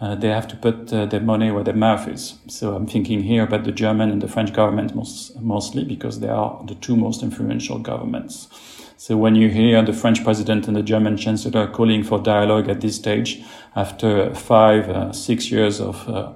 uh, 0.00 0.14
they 0.14 0.28
have 0.28 0.46
to 0.48 0.56
put 0.56 0.92
uh, 0.92 1.06
their 1.06 1.20
money 1.20 1.50
where 1.50 1.64
their 1.64 1.74
mouth 1.74 2.06
is. 2.08 2.34
So 2.46 2.74
I'm 2.74 2.86
thinking 2.86 3.22
here 3.22 3.42
about 3.42 3.64
the 3.64 3.72
German 3.72 4.10
and 4.10 4.22
the 4.22 4.28
French 4.28 4.52
government 4.52 4.94
most, 4.94 5.36
mostly 5.40 5.84
because 5.84 6.20
they 6.20 6.28
are 6.28 6.62
the 6.66 6.76
two 6.76 6.96
most 6.96 7.22
influential 7.22 7.78
governments. 7.78 8.48
So 8.96 9.16
when 9.16 9.34
you 9.34 9.48
hear 9.48 9.82
the 9.82 9.92
French 9.92 10.24
president 10.24 10.66
and 10.66 10.76
the 10.76 10.82
German 10.82 11.16
chancellor 11.16 11.68
calling 11.68 12.02
for 12.02 12.18
dialogue 12.20 12.68
at 12.68 12.80
this 12.80 12.96
stage, 12.96 13.42
after 13.74 14.34
five, 14.34 14.88
uh, 14.88 15.12
six 15.12 15.50
years 15.50 15.80
of 15.80 16.08
uh, 16.08 16.32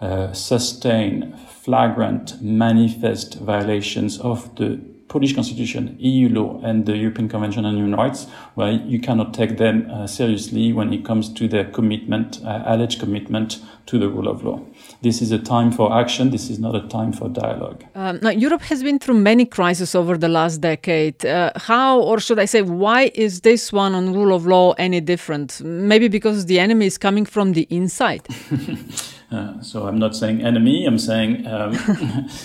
uh, 0.00 0.32
sustained, 0.32 1.38
flagrant, 1.48 2.40
manifest 2.40 3.38
violations 3.40 4.20
of 4.20 4.54
the 4.56 4.80
Polish 5.08 5.34
constitution, 5.34 5.96
EU 5.98 6.28
law, 6.28 6.60
and 6.64 6.86
the 6.86 6.96
European 6.96 7.28
Convention 7.28 7.64
on 7.64 7.76
Human 7.76 7.94
Rights, 7.94 8.26
well, 8.56 8.72
you 8.72 8.98
cannot 8.98 9.34
take 9.34 9.58
them 9.58 9.88
uh, 9.90 10.06
seriously 10.06 10.72
when 10.72 10.92
it 10.92 11.04
comes 11.04 11.32
to 11.34 11.46
their 11.46 11.64
commitment, 11.64 12.40
uh, 12.44 12.62
alleged 12.66 13.00
commitment 13.00 13.60
to 13.86 13.98
the 13.98 14.08
rule 14.08 14.28
of 14.28 14.42
law. 14.42 14.60
This 15.02 15.20
is 15.20 15.30
a 15.30 15.38
time 15.38 15.70
for 15.70 15.92
action. 15.92 16.30
This 16.30 16.48
is 16.48 16.58
not 16.58 16.74
a 16.74 16.88
time 16.88 17.12
for 17.12 17.28
dialogue. 17.28 17.84
Um, 17.94 18.18
now, 18.22 18.30
Europe 18.30 18.62
has 18.62 18.82
been 18.82 18.98
through 18.98 19.16
many 19.16 19.44
crises 19.44 19.94
over 19.94 20.16
the 20.16 20.28
last 20.28 20.62
decade. 20.62 21.24
Uh, 21.24 21.52
how, 21.56 22.00
or 22.00 22.18
should 22.18 22.38
I 22.38 22.46
say, 22.46 22.62
why 22.62 23.12
is 23.14 23.42
this 23.42 23.72
one 23.72 23.94
on 23.94 24.14
rule 24.14 24.34
of 24.34 24.46
law 24.46 24.72
any 24.78 25.00
different? 25.00 25.60
Maybe 25.60 26.08
because 26.08 26.46
the 26.46 26.58
enemy 26.58 26.86
is 26.86 26.96
coming 26.96 27.26
from 27.26 27.52
the 27.52 27.66
inside. 27.68 28.26
uh, 29.30 29.60
so 29.60 29.86
I'm 29.86 29.98
not 29.98 30.16
saying 30.16 30.42
enemy. 30.42 30.86
I'm 30.86 30.98
saying. 30.98 31.46
Um, 31.46 32.28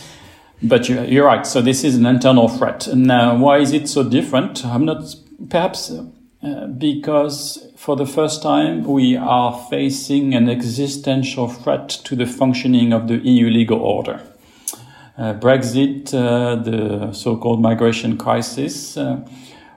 But 0.61 0.89
you're, 0.89 1.05
you're, 1.05 1.25
right. 1.25 1.47
So 1.47 1.61
this 1.61 1.83
is 1.83 1.95
an 1.95 2.05
internal 2.05 2.49
threat. 2.49 2.87
Now, 2.93 3.37
why 3.37 3.59
is 3.59 3.71
it 3.71 3.87
so 3.87 4.03
different? 4.03 4.65
I'm 4.65 4.85
not, 4.85 5.15
perhaps 5.49 5.89
uh, 5.89 6.67
because 6.67 7.71
for 7.77 7.95
the 7.95 8.05
first 8.05 8.43
time 8.43 8.83
we 8.83 9.15
are 9.15 9.67
facing 9.69 10.33
an 10.33 10.49
existential 10.49 11.47
threat 11.47 11.89
to 11.89 12.15
the 12.15 12.25
functioning 12.25 12.91
of 12.91 13.07
the 13.07 13.17
EU 13.17 13.49
legal 13.49 13.79
order. 13.79 14.21
Uh, 15.17 15.33
Brexit, 15.33 16.13
uh, 16.13 16.55
the 16.55 17.11
so-called 17.11 17.61
migration 17.61 18.17
crisis, 18.17 18.95
uh, 18.95 19.19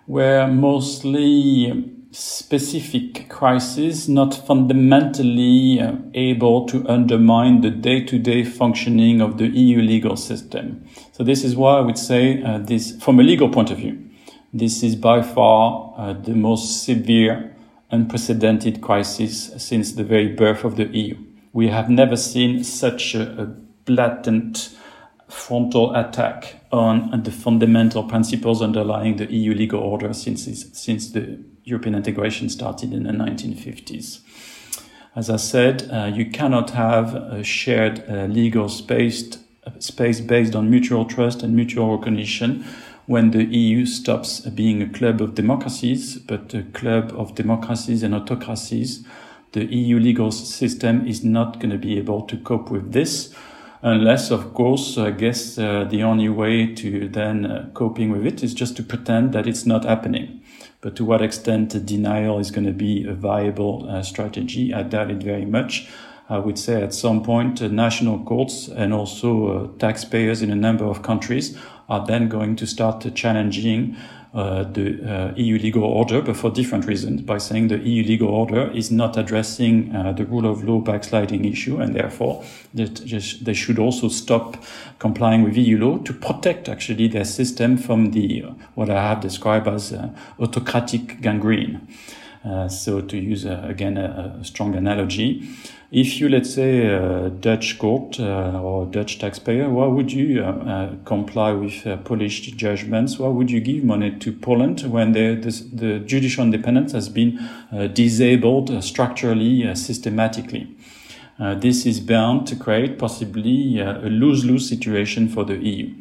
were 0.06 0.46
mostly 0.46 1.92
specific 2.12 3.26
crisis 3.30 4.06
not 4.06 4.34
fundamentally 4.34 5.80
uh, 5.80 5.96
able 6.12 6.66
to 6.66 6.86
undermine 6.86 7.62
the 7.62 7.70
day-to-day 7.70 8.44
functioning 8.44 9.22
of 9.22 9.38
the 9.38 9.46
EU 9.46 9.80
legal 9.80 10.14
system. 10.14 10.84
So 11.12 11.24
this 11.24 11.42
is 11.42 11.56
why 11.56 11.78
I 11.78 11.80
would 11.80 11.96
say 11.96 12.42
uh, 12.42 12.58
this, 12.58 13.02
from 13.02 13.18
a 13.18 13.22
legal 13.22 13.48
point 13.48 13.70
of 13.70 13.78
view, 13.78 14.10
this 14.52 14.82
is 14.82 14.94
by 14.94 15.22
far 15.22 15.94
uh, 15.96 16.12
the 16.12 16.34
most 16.34 16.84
severe, 16.84 17.56
unprecedented 17.90 18.82
crisis 18.82 19.50
since 19.56 19.92
the 19.92 20.04
very 20.04 20.28
birth 20.28 20.64
of 20.64 20.76
the 20.76 20.84
EU. 20.88 21.16
We 21.54 21.68
have 21.68 21.88
never 21.88 22.16
seen 22.16 22.62
such 22.62 23.14
a, 23.14 23.42
a 23.42 23.46
blatant 23.86 24.76
frontal 25.30 25.94
attack 25.94 26.56
on 26.70 27.22
the 27.22 27.30
fundamental 27.30 28.04
principles 28.04 28.60
underlying 28.60 29.16
the 29.16 29.32
EU 29.32 29.54
legal 29.54 29.80
order 29.80 30.12
since, 30.12 30.44
since 30.74 31.10
the 31.10 31.42
European 31.64 31.94
integration 31.94 32.48
started 32.48 32.92
in 32.92 33.04
the 33.04 33.12
1950s. 33.12 34.20
As 35.14 35.28
I 35.28 35.36
said, 35.36 35.88
uh, 35.90 36.10
you 36.12 36.30
cannot 36.30 36.70
have 36.70 37.14
a 37.14 37.44
shared 37.44 38.04
uh, 38.08 38.24
legal 38.24 38.68
space, 38.68 39.38
space 39.78 40.20
based 40.20 40.54
on 40.54 40.70
mutual 40.70 41.04
trust 41.04 41.42
and 41.42 41.54
mutual 41.54 41.96
recognition 41.96 42.64
when 43.06 43.30
the 43.32 43.44
EU 43.44 43.84
stops 43.84 44.40
being 44.40 44.80
a 44.80 44.88
club 44.88 45.20
of 45.20 45.34
democracies, 45.34 46.16
but 46.18 46.54
a 46.54 46.62
club 46.72 47.12
of 47.16 47.34
democracies 47.34 48.02
and 48.02 48.14
autocracies. 48.14 49.04
The 49.52 49.64
EU 49.66 49.98
legal 49.98 50.30
system 50.30 51.06
is 51.06 51.22
not 51.22 51.60
going 51.60 51.70
to 51.70 51.78
be 51.78 51.98
able 51.98 52.22
to 52.22 52.36
cope 52.38 52.70
with 52.70 52.92
this 52.92 53.34
unless, 53.82 54.30
of 54.30 54.54
course, 54.54 54.96
I 54.96 55.10
guess 55.10 55.58
uh, 55.58 55.84
the 55.84 56.04
only 56.04 56.28
way 56.28 56.72
to 56.74 57.08
then 57.08 57.44
uh, 57.44 57.68
coping 57.74 58.12
with 58.12 58.24
it 58.24 58.42
is 58.42 58.54
just 58.54 58.76
to 58.76 58.82
pretend 58.82 59.32
that 59.32 59.46
it's 59.46 59.66
not 59.66 59.84
happening. 59.84 60.41
But 60.82 60.96
to 60.96 61.04
what 61.04 61.22
extent 61.22 61.86
denial 61.86 62.40
is 62.40 62.50
going 62.50 62.66
to 62.66 62.72
be 62.72 63.06
a 63.06 63.14
viable 63.14 63.88
uh, 63.88 64.02
strategy, 64.02 64.74
I 64.74 64.82
doubt 64.82 65.12
it 65.12 65.22
very 65.22 65.44
much. 65.46 65.88
I 66.28 66.38
would 66.38 66.58
say 66.58 66.82
at 66.82 66.92
some 66.92 67.22
point, 67.22 67.62
uh, 67.62 67.68
national 67.68 68.24
courts 68.24 68.66
and 68.66 68.92
also 68.92 69.30
uh, 69.46 69.78
taxpayers 69.78 70.42
in 70.42 70.50
a 70.50 70.56
number 70.56 70.84
of 70.84 71.02
countries 71.02 71.56
are 71.88 72.04
then 72.04 72.28
going 72.28 72.56
to 72.56 72.66
start 72.66 73.06
challenging 73.14 73.96
uh, 74.34 74.64
the 74.64 75.02
uh, 75.04 75.34
EU 75.36 75.58
legal 75.58 75.84
order, 75.84 76.22
but 76.22 76.36
for 76.36 76.50
different 76.50 76.86
reasons, 76.86 77.20
by 77.20 77.38
saying 77.38 77.68
the 77.68 77.78
EU 77.78 78.02
legal 78.02 78.28
order 78.28 78.70
is 78.70 78.90
not 78.90 79.16
addressing 79.16 79.94
uh, 79.94 80.12
the 80.12 80.24
rule 80.24 80.46
of 80.46 80.64
law 80.64 80.78
backsliding 80.78 81.44
issue, 81.44 81.80
and 81.80 81.94
therefore 81.94 82.42
that 82.72 82.96
they 83.42 83.52
should 83.52 83.78
also 83.78 84.08
stop 84.08 84.56
complying 84.98 85.42
with 85.42 85.56
EU 85.56 85.78
law 85.78 85.98
to 85.98 86.14
protect 86.14 86.68
actually 86.68 87.08
their 87.08 87.24
system 87.24 87.76
from 87.76 88.12
the 88.12 88.42
what 88.74 88.88
I 88.88 89.02
have 89.02 89.20
described 89.20 89.68
as 89.68 89.92
autocratic 90.38 91.20
gangrene. 91.20 91.86
Uh, 92.44 92.68
so 92.68 93.00
to 93.00 93.16
use 93.16 93.46
uh, 93.46 93.64
again 93.68 93.96
a, 93.96 94.38
a, 94.40 94.44
strong 94.44 94.74
analogy, 94.74 95.48
if 95.92 96.18
you 96.18 96.28
let's 96.30 96.54
say 96.54 96.86
a 96.86 97.28
Dutch 97.28 97.78
court 97.78 98.18
uh, 98.18 98.58
or 98.60 98.86
Dutch 98.86 99.18
taxpayer, 99.18 99.68
why 99.68 99.86
would 99.86 100.10
you 100.10 100.42
uh, 100.42 100.46
uh, 100.46 100.94
comply 101.04 101.52
with 101.52 101.84
Polish 102.04 102.40
judgments? 102.52 103.18
Why 103.18 103.28
would 103.28 103.50
you 103.50 103.60
give 103.60 103.84
money 103.84 104.10
to 104.18 104.32
Poland 104.32 104.80
when 104.80 105.12
the, 105.12 105.34
the, 105.34 105.50
the 105.72 105.98
judicial 105.98 106.44
independence 106.44 106.92
has 106.92 107.10
been 107.10 107.38
disabled 107.92 108.82
structurally, 108.82 109.74
systematically? 109.74 110.74
Uh, 111.38 111.54
this 111.54 111.86
is 111.86 112.00
bound 112.00 112.46
to 112.46 112.56
create 112.56 112.98
possibly 112.98 113.80
uh, 113.80 113.98
a 113.98 114.08
lose-lose 114.08 114.68
situation 114.68 115.28
for 115.28 115.44
the 115.44 115.56
EU 115.56 115.92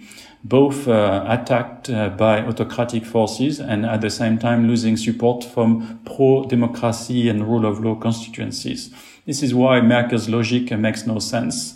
both 0.43 0.88
uh, 0.88 1.23
attacked 1.27 1.89
uh, 1.89 2.10
by 2.10 2.41
autocratic 2.41 3.06
forces 3.06 3.60
and 3.60 3.86
at 3.86 4.01
the 4.01 4.10
same 4.10 4.39
time 4.39 4.67
losing 4.67 4.97
support 4.97 5.43
from 5.43 5.99
pro-democracy 6.04 7.30
and 7.30 7.47
rule 7.47 7.65
of 7.65 7.80
law 7.80 7.93
constituencies. 7.93 8.91
This 9.25 9.43
is 9.43 9.53
why 9.53 9.81
Merkel's 9.81 10.27
logic 10.27 10.71
makes 10.71 11.05
no 11.05 11.19
sense. 11.19 11.75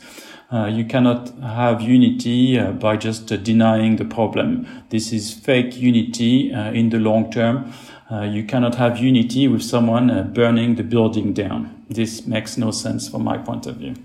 Uh, 0.52 0.66
you 0.66 0.86
cannot 0.86 1.30
have 1.40 1.82
unity 1.82 2.58
uh, 2.58 2.72
by 2.72 2.98
just 2.98 3.32
uh, 3.32 3.38
denying 3.38 3.98
the 3.98 4.06
problem. 4.06 4.68
This 4.90 5.12
is 5.12 5.34
fake 5.34 5.76
unity 5.76 6.54
uh, 6.54 6.72
in 6.72 6.90
the 6.90 7.00
long 7.00 7.32
term. 7.32 7.72
you 8.32 8.44
cannot 8.46 8.76
have 8.76 9.00
unity 9.00 9.48
with 9.48 9.64
someone 9.64 10.32
burning 10.34 10.76
the 10.76 10.84
building 10.84 11.34
down. 11.34 11.84
This 11.90 12.28
makes 12.28 12.58
no 12.58 12.72
sense 12.72 13.10
from 13.10 13.24
my 13.24 13.38
point 13.38 13.66
of 13.66 13.78
view. 13.78 13.96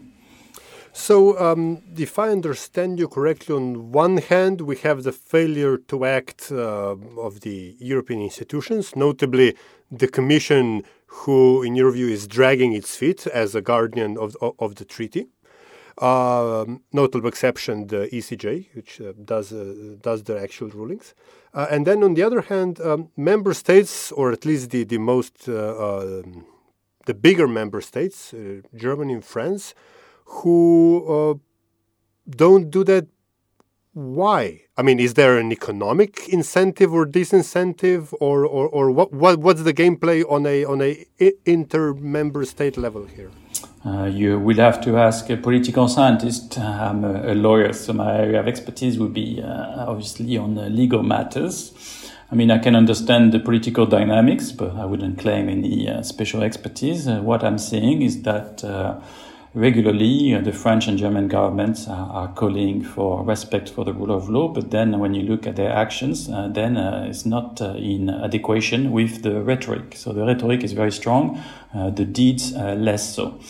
So, 0.92 1.38
um, 1.38 1.82
if 1.96 2.18
I 2.18 2.30
understand 2.30 2.98
you 2.98 3.06
correctly, 3.06 3.54
on 3.54 3.92
one 3.92 4.16
hand, 4.16 4.60
we 4.62 4.76
have 4.78 5.04
the 5.04 5.12
failure 5.12 5.76
to 5.76 6.04
act 6.04 6.50
uh, 6.50 6.96
of 7.16 7.40
the 7.40 7.76
European 7.78 8.20
institutions, 8.22 8.96
notably 8.96 9.54
the 9.90 10.08
Commission, 10.08 10.82
who, 11.10 11.62
in 11.62 11.74
your 11.74 11.90
view, 11.90 12.08
is 12.08 12.26
dragging 12.26 12.72
its 12.72 12.96
feet 12.96 13.26
as 13.26 13.54
a 13.54 13.60
guardian 13.60 14.16
of, 14.16 14.36
of 14.58 14.76
the 14.76 14.84
treaty. 14.84 15.26
Uh, 15.98 16.64
notable 16.92 17.28
exception, 17.28 17.88
the 17.88 18.08
ECJ, 18.12 18.74
which 18.74 19.00
uh, 19.00 19.12
does 19.22 19.52
uh, 19.52 19.96
does 20.00 20.22
the 20.22 20.40
actual 20.40 20.68
rulings, 20.68 21.12
uh, 21.52 21.66
and 21.70 21.86
then 21.86 22.02
on 22.02 22.14
the 22.14 22.22
other 22.22 22.40
hand, 22.40 22.80
um, 22.80 23.10
member 23.18 23.52
states, 23.52 24.10
or 24.12 24.32
at 24.32 24.46
least 24.46 24.70
the 24.70 24.84
the 24.84 24.96
most 24.96 25.46
uh, 25.46 25.98
um, 25.98 26.46
the 27.04 27.12
bigger 27.12 27.46
member 27.46 27.82
states, 27.82 28.32
Germany 28.74 29.12
and 29.12 29.24
France, 29.24 29.74
who 30.24 31.04
uh, 31.16 31.34
don't 32.30 32.70
do 32.70 32.82
that 32.84 33.06
why 33.92 34.60
i 34.76 34.82
mean 34.82 35.00
is 35.00 35.14
there 35.14 35.36
an 35.38 35.50
economic 35.50 36.28
incentive 36.28 36.92
or 36.92 37.04
disincentive 37.04 38.14
or 38.20 38.44
or, 38.46 38.68
or 38.68 38.90
what, 38.90 39.12
what 39.12 39.38
what's 39.38 39.62
the 39.62 39.74
gameplay 39.74 40.24
on 40.30 40.46
a 40.46 40.64
on 40.64 40.80
a 40.80 41.04
inter 41.44 41.92
member 41.94 42.44
state 42.44 42.76
level 42.76 43.04
here 43.06 43.30
uh, 43.84 44.04
you 44.04 44.38
will 44.38 44.58
have 44.58 44.78
to 44.82 44.98
ask 44.98 45.30
a 45.30 45.38
political 45.38 45.88
scientist. 45.88 46.58
I'm 46.58 47.02
a, 47.02 47.32
a 47.32 47.34
lawyer, 47.34 47.72
so 47.72 47.94
my 47.94 48.18
area 48.18 48.40
of 48.40 48.46
expertise 48.46 48.98
would 48.98 49.14
be 49.14 49.40
uh, 49.42 49.86
obviously 49.88 50.36
on 50.36 50.58
uh, 50.58 50.68
legal 50.68 51.02
matters. 51.02 51.72
I 52.30 52.34
mean, 52.34 52.50
I 52.50 52.58
can 52.58 52.76
understand 52.76 53.32
the 53.32 53.40
political 53.40 53.86
dynamics, 53.86 54.52
but 54.52 54.76
I 54.76 54.84
wouldn't 54.84 55.18
claim 55.18 55.48
any 55.48 55.88
uh, 55.88 56.02
special 56.02 56.42
expertise. 56.42 57.08
Uh, 57.08 57.22
what 57.22 57.42
I'm 57.42 57.56
saying 57.56 58.02
is 58.02 58.20
that 58.22 58.62
regularly 59.54 60.34
uh, 60.34 60.40
the 60.40 60.52
French 60.52 60.86
and 60.86 60.96
German 60.96 61.26
governments 61.26 61.88
are, 61.88 62.10
are, 62.10 62.28
calling 62.34 62.82
for 62.82 63.24
respect 63.24 63.68
for 63.68 63.84
the 63.84 63.92
rule 63.92 64.12
of 64.12 64.28
law, 64.28 64.48
but 64.48 64.70
then 64.70 64.98
when 65.00 65.14
you 65.14 65.22
look 65.22 65.46
at 65.46 65.56
their 65.56 65.72
actions, 65.72 66.28
uh, 66.28 66.48
then 66.48 66.76
uh, 66.76 67.06
it's 67.08 67.26
not 67.26 67.60
uh, 67.60 67.74
in 67.74 68.08
adequation 68.08 68.92
with 68.92 69.22
the 69.22 69.42
rhetoric. 69.42 69.96
So 69.96 70.12
the 70.12 70.24
rhetoric 70.24 70.62
is 70.62 70.72
very 70.72 70.92
strong, 70.92 71.42
uh, 71.74 71.90
the 71.90 72.04
deeds 72.04 72.52
less 72.52 73.14
so. 73.14 73.40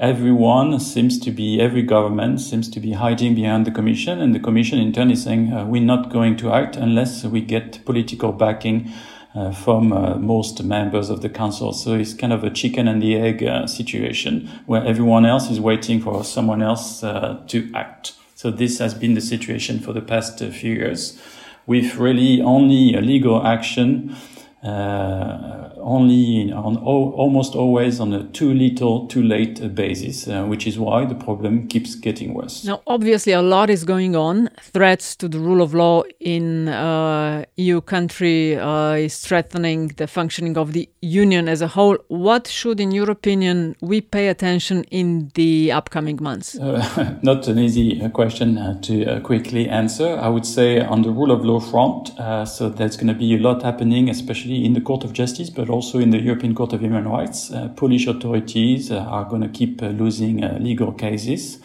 everyone 0.00 0.80
seems 0.80 1.18
to 1.20 1.30
be, 1.30 1.60
every 1.60 1.82
government 1.82 2.40
seems 2.40 2.68
to 2.68 2.80
be 2.80 2.92
hiding 2.92 3.34
behind 3.34 3.64
the 3.64 3.70
Commission, 3.70 4.20
and 4.20 4.34
the 4.34 4.40
Commission 4.40 4.80
in 4.80 4.92
turn 4.92 5.10
is 5.10 5.22
saying, 5.22 5.70
we're 5.70 5.80
not 5.80 6.10
going 6.10 6.36
to 6.36 6.52
act 6.52 6.76
unless 6.76 7.24
we 7.24 7.40
get 7.40 7.84
political 7.84 8.32
backing 8.32 8.90
uh, 9.34 9.52
from 9.52 9.92
uh, 9.92 10.14
most 10.16 10.62
members 10.62 11.10
of 11.10 11.20
the 11.20 11.28
council. 11.28 11.72
So 11.72 11.94
it's 11.94 12.14
kind 12.14 12.32
of 12.32 12.44
a 12.44 12.50
chicken 12.50 12.88
and 12.88 13.02
the 13.02 13.16
egg 13.16 13.42
uh, 13.42 13.66
situation 13.66 14.48
where 14.66 14.84
everyone 14.84 15.26
else 15.26 15.50
is 15.50 15.60
waiting 15.60 16.00
for 16.00 16.24
someone 16.24 16.62
else 16.62 17.02
uh, 17.04 17.42
to 17.48 17.70
act. 17.74 18.14
So 18.34 18.50
this 18.50 18.78
has 18.78 18.94
been 18.94 19.14
the 19.14 19.20
situation 19.20 19.80
for 19.80 19.92
the 19.92 20.00
past 20.00 20.40
uh, 20.40 20.50
few 20.50 20.74
years 20.74 21.20
with 21.66 21.96
really 21.96 22.40
only 22.40 22.94
a 22.94 23.00
legal 23.00 23.46
action 23.46 24.16
uh, 24.62 25.70
only 25.88 26.52
on 26.52 26.76
almost 26.78 27.54
always 27.54 28.00
on 28.00 28.12
a 28.12 28.24
too 28.24 28.52
little, 28.54 29.06
too 29.06 29.22
late 29.22 29.74
basis, 29.74 30.26
uh, 30.26 30.44
which 30.44 30.66
is 30.66 30.78
why 30.78 31.04
the 31.04 31.14
problem 31.14 31.68
keeps 31.68 31.94
getting 31.94 32.34
worse. 32.34 32.64
Now, 32.64 32.80
obviously, 32.86 33.32
a 33.32 33.42
lot 33.42 33.70
is 33.70 33.84
going 33.84 34.16
on. 34.16 34.48
Threats 34.60 35.16
to 35.16 35.28
the 35.28 35.38
rule 35.38 35.62
of 35.62 35.74
law 35.74 36.04
in 36.20 36.68
uh, 36.68 37.44
EU 37.56 37.80
country 37.80 38.58
uh, 38.58 38.92
is 38.92 39.18
threatening 39.20 39.88
the 39.96 40.06
functioning 40.06 40.56
of 40.56 40.72
the 40.72 40.88
union 41.02 41.48
as 41.48 41.60
a 41.60 41.68
whole. 41.68 41.98
What 42.08 42.46
should, 42.46 42.80
in 42.80 42.90
your 42.90 43.10
opinion, 43.10 43.76
we 43.80 44.00
pay 44.00 44.28
attention 44.28 44.84
in 44.84 45.30
the 45.34 45.72
upcoming 45.72 46.18
months? 46.22 46.58
Uh, 46.58 47.18
not 47.22 47.46
an 47.48 47.58
easy 47.58 48.02
uh, 48.02 48.08
question 48.08 48.80
to 48.82 49.20
quickly 49.20 49.68
answer. 49.68 50.18
I 50.20 50.28
would 50.28 50.46
say 50.46 50.80
on 50.80 51.02
the 51.02 51.10
rule 51.10 51.30
of 51.30 51.44
law 51.44 51.60
front, 51.60 52.08
so 52.48 52.68
there's 52.68 52.96
going 52.96 53.08
to 53.08 53.14
be 53.14 53.34
a 53.34 53.38
lot 53.38 53.62
happening, 53.62 54.08
especially 54.08 54.38
especially 54.38 54.64
in 54.64 54.74
the 54.74 54.80
Court 54.80 55.04
of 55.04 55.12
Justice, 55.12 55.50
but 55.50 55.68
also 55.68 55.77
in 55.98 56.10
the 56.10 56.20
European 56.20 56.54
Court 56.54 56.72
of 56.72 56.80
Human 56.80 57.08
Rights. 57.08 57.50
Uh, 57.50 57.68
Polish 57.68 58.06
authorities 58.06 58.90
uh, 58.90 58.98
are 58.98 59.24
going 59.24 59.42
to 59.42 59.48
keep 59.48 59.82
uh, 59.82 59.86
losing 59.86 60.40
legal 60.62 60.92
cases. 60.92 61.58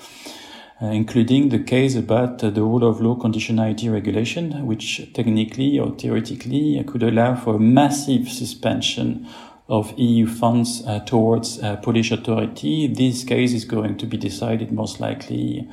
Uh, 0.82 0.88
including 0.88 1.50
the 1.50 1.60
case 1.60 1.96
about 1.96 2.44
uh, 2.44 2.50
the 2.50 2.62
rule 2.62 2.84
of 2.84 3.00
law 3.00 3.16
conditionality 3.16 3.90
regulation, 3.90 4.66
which 4.66 5.14
technically 5.14 5.80
or 5.80 5.96
theoretically 5.96 6.84
could 6.86 7.04
allow 7.04 7.36
for 7.36 7.56
a 7.56 7.60
massive 7.60 8.28
suspension 8.28 9.26
of 9.70 9.94
EU 9.98 10.28
funds 10.28 10.84
uh, 10.86 11.00
towards 11.02 11.58
Polish 11.84 12.12
authority. 12.12 12.88
This 12.88 13.24
case 13.24 13.54
is 13.54 13.64
going 13.64 13.98
to 13.98 14.06
be 14.06 14.18
decided 14.18 14.72
most 14.72 15.00
likely 15.00 15.70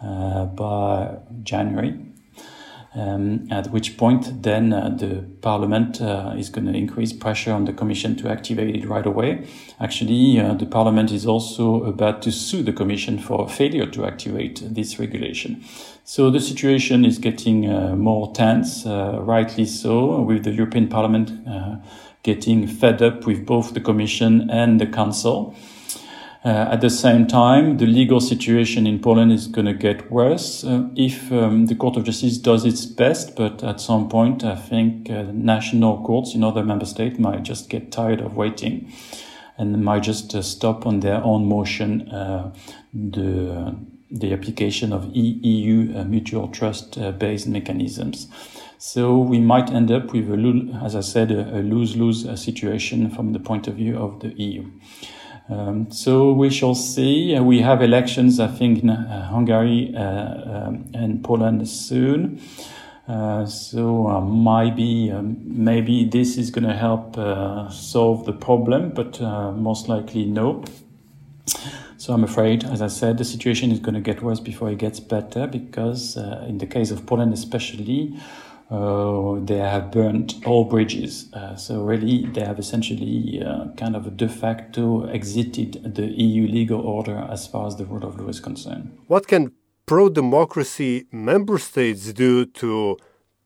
by 0.00 1.18
January 1.42 2.13
um, 2.94 3.48
at 3.50 3.70
which 3.70 3.96
point 3.96 4.42
then 4.42 4.72
uh, 4.72 4.88
the 4.88 5.24
parliament 5.40 6.00
uh, 6.00 6.34
is 6.36 6.48
going 6.48 6.66
to 6.66 6.72
increase 6.72 7.12
pressure 7.12 7.52
on 7.52 7.64
the 7.64 7.72
commission 7.72 8.16
to 8.16 8.28
activate 8.28 8.76
it 8.76 8.88
right 8.88 9.06
away. 9.06 9.46
Actually, 9.80 10.40
uh, 10.40 10.54
the 10.54 10.66
parliament 10.66 11.10
is 11.10 11.26
also 11.26 11.84
about 11.84 12.22
to 12.22 12.30
sue 12.30 12.62
the 12.62 12.72
commission 12.72 13.18
for 13.18 13.48
failure 13.48 13.86
to 13.86 14.04
activate 14.04 14.62
this 14.74 14.98
regulation. 14.98 15.62
So 16.04 16.30
the 16.30 16.40
situation 16.40 17.04
is 17.04 17.18
getting 17.18 17.70
uh, 17.70 17.96
more 17.96 18.32
tense, 18.32 18.86
uh, 18.86 19.20
rightly 19.22 19.64
so, 19.64 20.20
with 20.20 20.44
the 20.44 20.52
European 20.52 20.88
Parliament 20.88 21.32
uh, 21.48 21.76
getting 22.22 22.66
fed 22.66 23.02
up 23.02 23.26
with 23.26 23.44
both 23.46 23.74
the 23.74 23.80
commission 23.80 24.50
and 24.50 24.80
the 24.80 24.86
council. 24.86 25.54
Uh, 26.44 26.68
at 26.70 26.82
the 26.82 26.90
same 26.90 27.26
time, 27.26 27.78
the 27.78 27.86
legal 27.86 28.20
situation 28.20 28.86
in 28.86 28.98
Poland 28.98 29.32
is 29.32 29.46
going 29.46 29.64
to 29.64 29.72
get 29.72 30.10
worse 30.10 30.62
uh, 30.62 30.86
if 30.94 31.32
um, 31.32 31.66
the 31.66 31.74
Court 31.74 31.96
of 31.96 32.04
Justice 32.04 32.36
does 32.36 32.66
its 32.66 32.84
best. 32.84 33.34
But 33.34 33.64
at 33.64 33.80
some 33.80 34.10
point, 34.10 34.44
I 34.44 34.54
think 34.54 35.08
uh, 35.08 35.24
national 35.32 36.02
courts 36.04 36.34
in 36.34 36.44
other 36.44 36.62
member 36.62 36.84
states 36.84 37.18
might 37.18 37.44
just 37.44 37.70
get 37.70 37.90
tired 37.90 38.20
of 38.20 38.36
waiting 38.36 38.92
and 39.56 39.82
might 39.82 40.02
just 40.02 40.34
uh, 40.34 40.42
stop 40.42 40.86
on 40.86 41.00
their 41.00 41.24
own 41.24 41.46
motion 41.46 42.10
uh, 42.10 42.52
the 42.92 43.74
the 44.10 44.32
application 44.32 44.92
of 44.92 45.08
EU 45.16 45.96
uh, 45.96 46.04
mutual 46.04 46.46
trust 46.48 46.98
based 47.18 47.48
mechanisms. 47.48 48.28
So 48.78 49.18
we 49.18 49.40
might 49.40 49.72
end 49.72 49.90
up 49.90 50.12
with, 50.12 50.30
a, 50.30 50.80
as 50.84 50.94
I 50.94 51.00
said, 51.00 51.32
a, 51.32 51.58
a 51.58 51.62
lose-lose 51.62 52.22
situation 52.40 53.10
from 53.10 53.32
the 53.32 53.40
point 53.40 53.66
of 53.66 53.74
view 53.74 53.96
of 53.96 54.20
the 54.20 54.28
EU. 54.40 54.70
Um, 55.48 55.90
so 55.90 56.32
we 56.32 56.48
shall 56.48 56.74
see. 56.74 57.36
Uh, 57.36 57.42
we 57.42 57.60
have 57.60 57.82
elections, 57.82 58.40
I 58.40 58.48
think, 58.48 58.82
in 58.82 58.90
uh, 58.90 59.28
Hungary 59.28 59.94
uh, 59.94 60.00
um, 60.00 60.90
and 60.94 61.22
Poland 61.22 61.68
soon. 61.68 62.40
Uh, 63.06 63.44
so 63.44 64.08
uh, 64.08 64.20
maybe 64.22 65.10
um, 65.10 65.36
maybe 65.44 66.04
this 66.04 66.38
is 66.38 66.50
going 66.50 66.64
to 66.64 66.72
help 66.72 67.18
uh, 67.18 67.68
solve 67.68 68.24
the 68.24 68.32
problem, 68.32 68.90
but 68.90 69.20
most 69.20 69.88
likely 69.88 70.24
no. 70.24 70.64
So 71.98 72.14
I'm 72.14 72.24
afraid, 72.24 72.64
as 72.64 72.80
I 72.80 72.88
said, 72.88 73.18
the 73.18 73.24
situation 73.24 73.70
is 73.70 73.78
going 73.78 73.94
to 73.94 74.00
get 74.00 74.22
worse 74.22 74.40
before 74.40 74.70
it 74.70 74.78
gets 74.78 75.00
better 75.00 75.46
because, 75.46 76.16
in 76.16 76.58
the 76.58 76.66
case 76.66 76.90
of 76.90 77.06
Poland 77.06 77.32
especially, 77.34 78.18
they 78.70 79.58
have 79.58 79.90
burnt 79.90 80.34
all 80.46 80.64
bridges. 80.64 81.32
Uh, 81.32 81.56
so 81.56 81.82
really, 81.82 82.26
they 82.26 82.42
have 82.42 82.58
essentially 82.58 83.42
uh, 83.44 83.66
kind 83.76 83.96
of 83.96 84.16
de 84.16 84.28
facto 84.28 85.06
exited 85.06 85.94
the 85.94 86.06
EU 86.06 86.46
legal 86.48 86.80
order 86.80 87.18
as 87.30 87.46
far 87.46 87.66
as 87.66 87.76
the 87.76 87.84
rule 87.84 88.04
of 88.04 88.18
law 88.18 88.28
is 88.28 88.40
concerned. 88.40 88.96
What 89.06 89.26
can 89.26 89.52
pro-democracy 89.86 91.06
member 91.12 91.58
states 91.58 92.12
do 92.12 92.46
to 92.46 92.96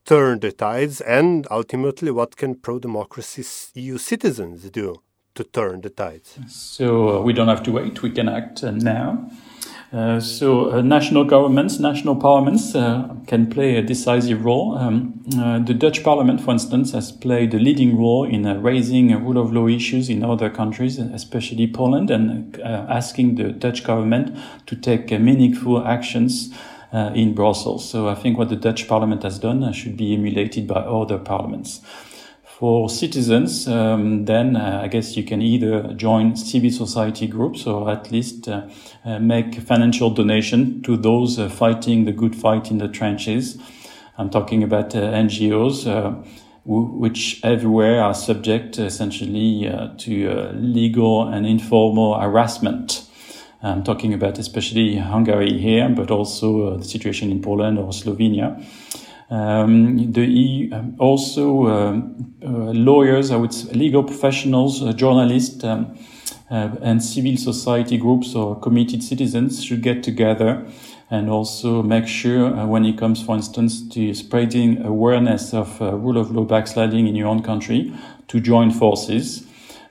turn 0.05 0.39
the 0.39 0.51
tides, 0.51 1.01
and 1.01 1.47
ultimately, 1.51 2.11
what 2.11 2.35
can 2.35 2.55
pro-democracy 2.55 3.43
EU 3.75 3.97
citizens 3.97 4.69
do 4.69 4.95
to 5.35 5.43
turn 5.43 5.81
the 5.81 5.89
tides? 5.89 6.39
So 6.47 7.19
uh, 7.19 7.21
we 7.21 7.33
don't 7.33 7.47
have 7.47 7.63
to 7.63 7.71
wait, 7.71 8.01
we 8.01 8.11
can 8.11 8.27
act 8.29 8.63
uh, 8.63 8.71
now. 8.71 9.29
Uh, 9.91 10.19
so 10.19 10.71
uh, 10.71 10.81
national 10.81 11.23
governments, 11.23 11.79
national 11.79 12.15
parliaments 12.15 12.75
uh, 12.75 13.11
can 13.25 13.49
play 13.49 13.75
a 13.75 13.81
decisive 13.81 14.45
role. 14.45 14.77
Um, 14.77 15.19
uh, 15.35 15.57
the 15.57 15.73
Dutch 15.73 16.03
parliament, 16.03 16.41
for 16.41 16.51
instance, 16.51 16.91
has 16.91 17.11
played 17.11 17.55
a 17.55 17.57
leading 17.57 17.97
role 17.97 18.23
in 18.23 18.45
uh, 18.45 18.55
raising 18.59 19.11
rule 19.23 19.39
of 19.39 19.51
law 19.51 19.67
issues 19.67 20.07
in 20.07 20.23
other 20.23 20.49
countries, 20.49 20.99
especially 20.99 21.65
Poland, 21.65 22.11
and 22.11 22.59
asking 22.61 23.35
the 23.35 23.51
Dutch 23.51 23.83
government 23.83 24.37
to 24.67 24.75
take 24.75 25.09
meaningful 25.11 25.83
actions 25.85 26.53
in 26.91 27.33
Brussels. 27.33 27.87
So 27.89 28.09
I 28.09 28.15
think 28.15 28.37
what 28.37 28.49
the 28.49 28.55
Dutch 28.55 28.87
parliament 28.87 29.23
has 29.23 29.39
done 29.39 29.71
should 29.73 29.97
be 29.97 30.13
emulated 30.13 30.67
by 30.67 30.81
other 30.81 31.17
parliaments. 31.17 31.81
For 32.59 32.89
citizens, 32.89 33.69
um, 33.69 34.25
then 34.25 34.57
uh, 34.57 34.81
I 34.83 34.89
guess 34.89 35.15
you 35.15 35.23
can 35.23 35.41
either 35.41 35.93
join 35.93 36.35
civil 36.35 36.71
society 36.71 37.25
groups 37.25 37.65
or 37.65 37.89
at 37.89 38.11
least 38.11 38.49
uh, 38.49 38.67
uh, 39.05 39.17
make 39.17 39.61
financial 39.61 40.09
donation 40.09 40.81
to 40.81 40.97
those 40.97 41.39
uh, 41.39 41.47
fighting 41.47 42.03
the 42.03 42.11
good 42.11 42.35
fight 42.35 42.69
in 42.69 42.77
the 42.77 42.89
trenches. 42.89 43.57
I'm 44.17 44.29
talking 44.29 44.61
about 44.61 44.93
uh, 44.93 44.99
NGOs, 44.99 45.87
uh, 45.87 46.21
which 46.65 47.39
everywhere 47.45 48.03
are 48.03 48.13
subject 48.13 48.77
essentially 48.77 49.71
to 49.99 50.51
legal 50.53 51.29
and 51.29 51.45
informal 51.45 52.19
harassment. 52.19 53.07
I'm 53.63 53.85
talking 53.85 54.13
about 54.13 54.37
especially 54.37 54.97
Hungary 54.97 55.57
here, 55.57 55.87
but 55.87 56.11
also 56.11 56.75
the 56.75 56.83
situation 56.83 57.31
in 57.31 57.41
Poland 57.41 57.79
or 57.79 57.93
Slovenia. 57.93 58.61
Um, 59.29 60.11
the 60.11 60.25
EU, 60.25 60.73
um, 60.73 60.95
also 60.97 61.67
um, 61.67 62.33
uh, 62.43 62.71
lawyers, 62.73 63.29
I 63.29 63.35
would 63.35 63.53
say, 63.53 63.71
legal 63.73 64.03
professionals, 64.03 64.81
uh, 64.81 64.91
journalists, 64.93 65.63
um, 65.63 65.95
uh, 66.49 66.69
and 66.81 67.03
civil 67.03 67.37
society 67.37 67.97
groups 67.97 68.33
or 68.33 68.59
committed 68.59 69.03
citizens 69.03 69.63
should 69.63 69.83
get 69.83 70.01
together 70.01 70.65
and 71.11 71.29
also 71.29 71.83
make 71.83 72.07
sure 72.07 72.55
uh, 72.55 72.65
when 72.65 72.85
it 72.85 72.97
comes, 72.97 73.21
for 73.21 73.35
instance, 73.35 73.87
to 73.89 74.15
spreading 74.15 74.83
awareness 74.83 75.53
of 75.53 75.79
uh, 75.79 75.93
rule 75.93 76.17
of 76.17 76.31
law 76.31 76.43
backsliding 76.43 77.07
in 77.07 77.15
your 77.15 77.27
own 77.27 77.43
country, 77.43 77.93
to 78.27 78.39
join 78.39 78.71
forces. 78.71 79.45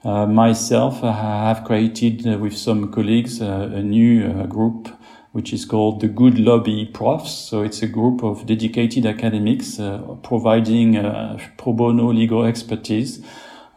Uh, 0.05 0.27
myself, 0.27 1.03
I 1.05 1.13
have 1.13 1.65
created 1.65 2.41
with 2.41 2.57
some 2.57 2.91
colleagues 2.93 3.41
a 3.41 3.83
new 3.83 4.45
group 4.47 4.89
which 5.33 5.53
is 5.53 5.65
called 5.65 6.01
the 6.01 6.09
Good 6.09 6.39
Lobby 6.39 6.87
Profs. 6.87 7.31
So 7.31 7.63
it's 7.63 7.83
a 7.83 7.87
group 7.87 8.23
of 8.23 8.47
dedicated 8.47 9.07
academics 9.07 9.79
uh, 9.79 9.99
providing 10.23 10.97
uh, 10.97 11.39
pro 11.57 11.73
bono 11.73 12.13
legal 12.13 12.45
expertise 12.45 13.23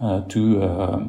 uh, 0.02 0.22
to 0.30 0.64
uh, 0.64 1.06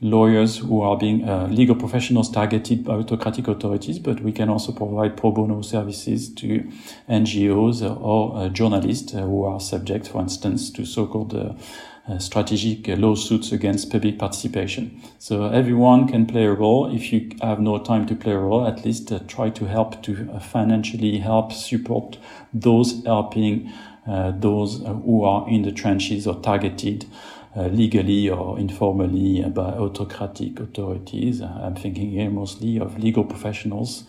lawyers 0.00 0.58
who 0.58 0.80
are 0.80 0.98
being 0.98 1.28
uh, 1.28 1.46
legal 1.46 1.76
professionals 1.76 2.28
targeted 2.28 2.84
by 2.84 2.94
autocratic 2.94 3.46
authorities, 3.46 4.00
but 4.00 4.20
we 4.20 4.32
can 4.32 4.48
also 4.48 4.72
provide 4.72 5.16
pro 5.16 5.30
bono 5.30 5.62
services 5.62 6.28
to 6.34 6.68
NGOs 7.08 7.82
or 8.00 8.36
uh, 8.36 8.48
journalists 8.48 9.12
who 9.12 9.44
are 9.44 9.60
subject, 9.60 10.08
for 10.08 10.20
instance, 10.20 10.70
to 10.70 10.84
so-called 10.84 11.32
uh, 12.08 12.18
strategic 12.18 12.88
uh, 12.88 12.96
lawsuits 12.96 13.52
against 13.52 13.88
public 13.92 14.18
participation. 14.18 15.00
So 15.20 15.44
everyone 15.44 16.08
can 16.08 16.26
play 16.26 16.46
a 16.46 16.52
role. 16.52 16.92
If 16.92 17.12
you 17.12 17.30
have 17.40 17.60
no 17.60 17.78
time 17.78 18.06
to 18.06 18.16
play 18.16 18.32
a 18.32 18.38
role, 18.38 18.66
at 18.66 18.84
least 18.84 19.12
uh, 19.12 19.20
try 19.28 19.50
to 19.50 19.66
help 19.66 20.02
to 20.02 20.28
uh, 20.32 20.40
financially 20.40 21.18
help 21.18 21.52
support 21.52 22.18
those 22.52 23.04
helping 23.04 23.70
uh, 24.08 24.32
those 24.34 24.78
who 24.78 25.22
are 25.22 25.48
in 25.48 25.62
the 25.62 25.70
trenches 25.70 26.26
or 26.26 26.34
targeted 26.40 27.06
legally 27.54 28.28
or 28.28 28.58
informally 28.58 29.44
by 29.50 29.70
autocratic 29.74 30.58
authorities. 30.58 31.40
I'm 31.40 31.76
thinking 31.76 32.10
here 32.10 32.30
mostly 32.30 32.80
of 32.80 32.98
legal 32.98 33.24
professionals, 33.24 34.04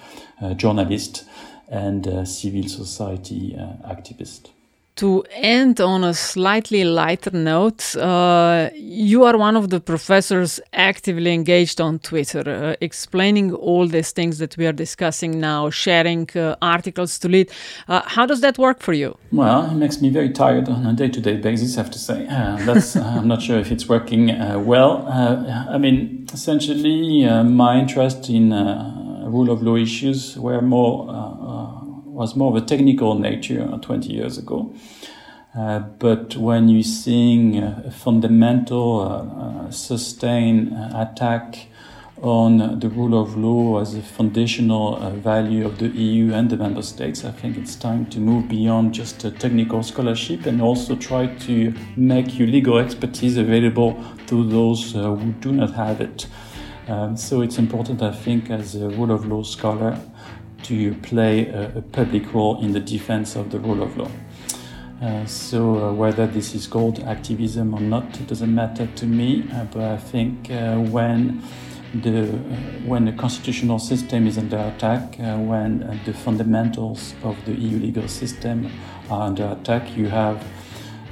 journalists, 0.56 1.26
and 1.68 2.28
civil 2.28 2.70
society 2.70 3.56
activists 3.86 4.50
to 4.96 5.24
end 5.32 5.82
on 5.82 6.04
a 6.04 6.14
slightly 6.14 6.84
lighter 6.84 7.32
note, 7.32 7.96
uh, 7.96 8.70
you 8.76 9.24
are 9.24 9.38
one 9.38 9.56
of 9.56 9.70
the 9.70 9.80
professors 9.80 10.60
actively 10.72 11.34
engaged 11.34 11.82
on 11.82 11.98
Twitter, 12.00 12.44
uh, 12.48 12.76
explaining 12.80 13.52
all 13.54 13.88
these 13.88 14.12
things 14.12 14.38
that 14.38 14.56
we 14.56 14.68
are 14.68 14.72
discussing 14.72 15.40
now, 15.40 15.70
sharing 15.72 16.30
uh, 16.36 16.56
articles 16.62 17.18
to 17.20 17.28
lead. 17.28 17.52
Uh, 17.88 18.02
how 18.06 18.26
does 18.26 18.42
that 18.42 18.60
work 18.60 18.82
for 18.82 18.94
you? 18.94 19.18
Well, 19.32 19.72
it 19.72 19.76
makes 19.76 20.00
me 20.00 20.10
very 20.10 20.30
tired 20.30 20.70
on 20.70 20.86
a 20.86 20.94
day 20.94 21.10
to 21.10 21.22
day 21.22 21.38
basis, 21.38 21.76
I 21.76 21.82
have 21.82 21.92
to 21.92 22.00
say. 22.00 22.28
Uh, 22.28 22.58
that's, 22.66 22.96
I'm 22.96 23.28
not 23.28 23.42
sure 23.42 23.58
if 23.58 23.72
it's 23.72 23.90
working 23.90 24.30
uh, 24.30 24.60
well. 24.60 25.08
I 25.08 25.78
mean, 25.80 26.28
essentially, 26.32 27.26
my 27.44 27.80
interest 27.80 28.30
in 28.30 28.52
rule 29.26 29.50
of 29.50 29.64
law 29.64 29.76
issues 29.76 30.38
were 30.38 30.62
more 30.62 31.10
was 32.14 32.36
more 32.36 32.56
of 32.56 32.64
a 32.64 32.66
technical 32.66 33.18
nature 33.18 33.68
20 33.82 34.14
years 34.14 34.38
ago. 34.38 34.74
Uh, 35.56 35.80
but 35.80 36.36
when 36.36 36.70
you're 36.70 36.84
seeing 36.84 37.58
a 37.60 37.92
fundamental, 37.92 39.02
uh, 39.02 39.66
uh, 39.68 39.72
sustained 39.72 40.74
uh, 40.74 41.08
attack 41.08 41.68
on 42.22 42.80
the 42.80 42.90
rule 42.90 43.22
of 43.22 43.36
law 43.36 43.80
as 43.80 43.96
a 43.96 44.02
foundational 44.02 44.96
uh, 44.96 45.10
value 45.10 45.66
of 45.66 45.78
the 45.78 45.90
EU 45.90 46.34
and 46.34 46.50
the 46.50 46.58
member 46.58 46.82
states, 46.82 47.26
I 47.26 47.32
think 47.32 47.58
it's 47.58 47.76
time 47.76 48.06
to 48.08 48.20
move 48.20 48.48
beyond 48.48 48.94
just 48.94 49.24
a 49.26 49.32
technical 49.32 49.84
scholarship 49.84 50.46
and 50.46 50.62
also 50.62 50.96
try 50.96 51.28
to 51.28 51.74
make 51.98 52.40
your 52.40 52.48
legal 52.48 52.80
expertise 52.80 53.38
available 53.38 54.02
to 54.28 54.48
those 54.48 54.96
uh, 54.96 55.16
who 55.16 55.34
do 55.34 55.52
not 55.52 55.74
have 55.74 56.02
it. 56.02 56.28
Um, 56.88 57.16
so 57.16 57.42
it's 57.42 57.58
important, 57.58 58.02
I 58.02 58.12
think, 58.12 58.50
as 58.50 58.76
a 58.76 58.90
rule 58.90 59.12
of 59.12 59.26
law 59.26 59.44
scholar, 59.44 60.00
to 60.64 60.94
play 60.96 61.48
a, 61.48 61.78
a 61.78 61.82
public 61.82 62.34
role 62.34 62.62
in 62.62 62.72
the 62.72 62.80
defense 62.80 63.36
of 63.36 63.52
the 63.52 63.60
rule 63.60 63.82
of 63.82 63.98
law. 63.98 64.10
Uh, 65.02 65.26
so 65.26 65.76
uh, 65.90 65.94
whether 65.94 66.26
this 66.26 66.56
is 66.56 66.66
called 66.66 67.00
activism 67.00 67.74
or 67.74 67.82
not, 67.82 68.06
it 68.22 68.28
doesn't 68.28 68.54
matter 68.54 68.88
to 68.96 69.06
me. 69.06 69.44
Uh, 69.52 69.66
but 69.66 69.84
I 69.84 69.98
think 69.98 70.50
uh, 70.50 70.78
when 70.78 71.44
the 71.94 72.24
uh, 72.24 72.36
when 72.86 73.06
the 73.06 73.12
constitutional 73.12 73.80
system 73.80 74.28
is 74.28 74.38
under 74.38 74.58
attack, 74.58 75.20
uh, 75.20 75.38
when 75.38 76.00
the 76.06 76.14
fundamentals 76.14 77.16
of 77.24 77.36
the 77.46 77.54
EU 77.54 77.80
legal 77.80 78.08
system 78.08 78.72
are 79.10 79.24
under 79.24 79.48
attack, 79.48 79.98
you 79.98 80.08
have 80.08 80.42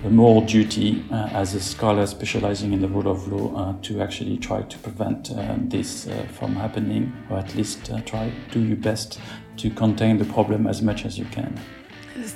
a 0.03 0.09
moral 0.09 0.41
duty 0.41 1.03
uh, 1.11 1.29
as 1.33 1.53
a 1.53 1.59
scholar 1.59 2.05
specializing 2.07 2.73
in 2.73 2.81
the 2.81 2.87
rule 2.87 3.07
of 3.07 3.27
law 3.27 3.55
uh, 3.55 3.73
to 3.81 4.01
actually 4.01 4.37
try 4.37 4.61
to 4.63 4.77
prevent 4.79 5.31
uh, 5.31 5.55
this 5.57 6.09
from 6.33 6.55
happening, 6.55 7.13
or 7.29 7.37
at 7.37 7.53
least 7.55 7.91
try 8.05 8.31
do 8.51 8.59
your 8.59 8.77
best 8.77 9.19
to 9.57 9.69
contain 9.69 10.17
the 10.17 10.25
problem 10.25 10.67
as 10.67 10.81
much 10.81 11.05
as 11.05 11.17
you 11.17 11.25
can. 11.25 11.59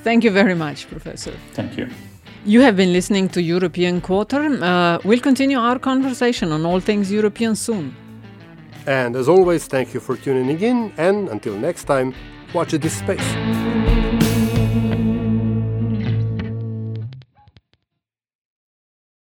Thank 0.04 0.24
you 0.24 0.32
very 0.32 0.56
much, 0.56 0.88
Professor. 0.88 1.34
Thank 1.54 1.78
you. 1.78 1.88
You 2.46 2.62
have 2.62 2.76
been 2.76 2.94
listening 2.94 3.30
to 3.30 3.42
European 3.42 4.02
Quarter. 4.02 4.64
Uh, 4.64 5.00
we'll 5.04 5.20
continue 5.20 5.58
our 5.58 5.80
conversation 5.80 6.52
on 6.52 6.66
all 6.66 6.80
things 6.80 7.12
European 7.12 7.56
soon. 7.56 7.96
And 8.86 9.16
as 9.16 9.28
always, 9.28 9.66
thank 9.66 9.96
you 9.96 10.00
for 10.00 10.16
tuning 10.16 10.62
in. 10.62 10.94
And 10.98 11.28
until 11.30 11.58
next 11.58 11.86
time, 11.86 12.14
watch 12.54 12.72
this 12.72 12.98
space. 12.98 13.95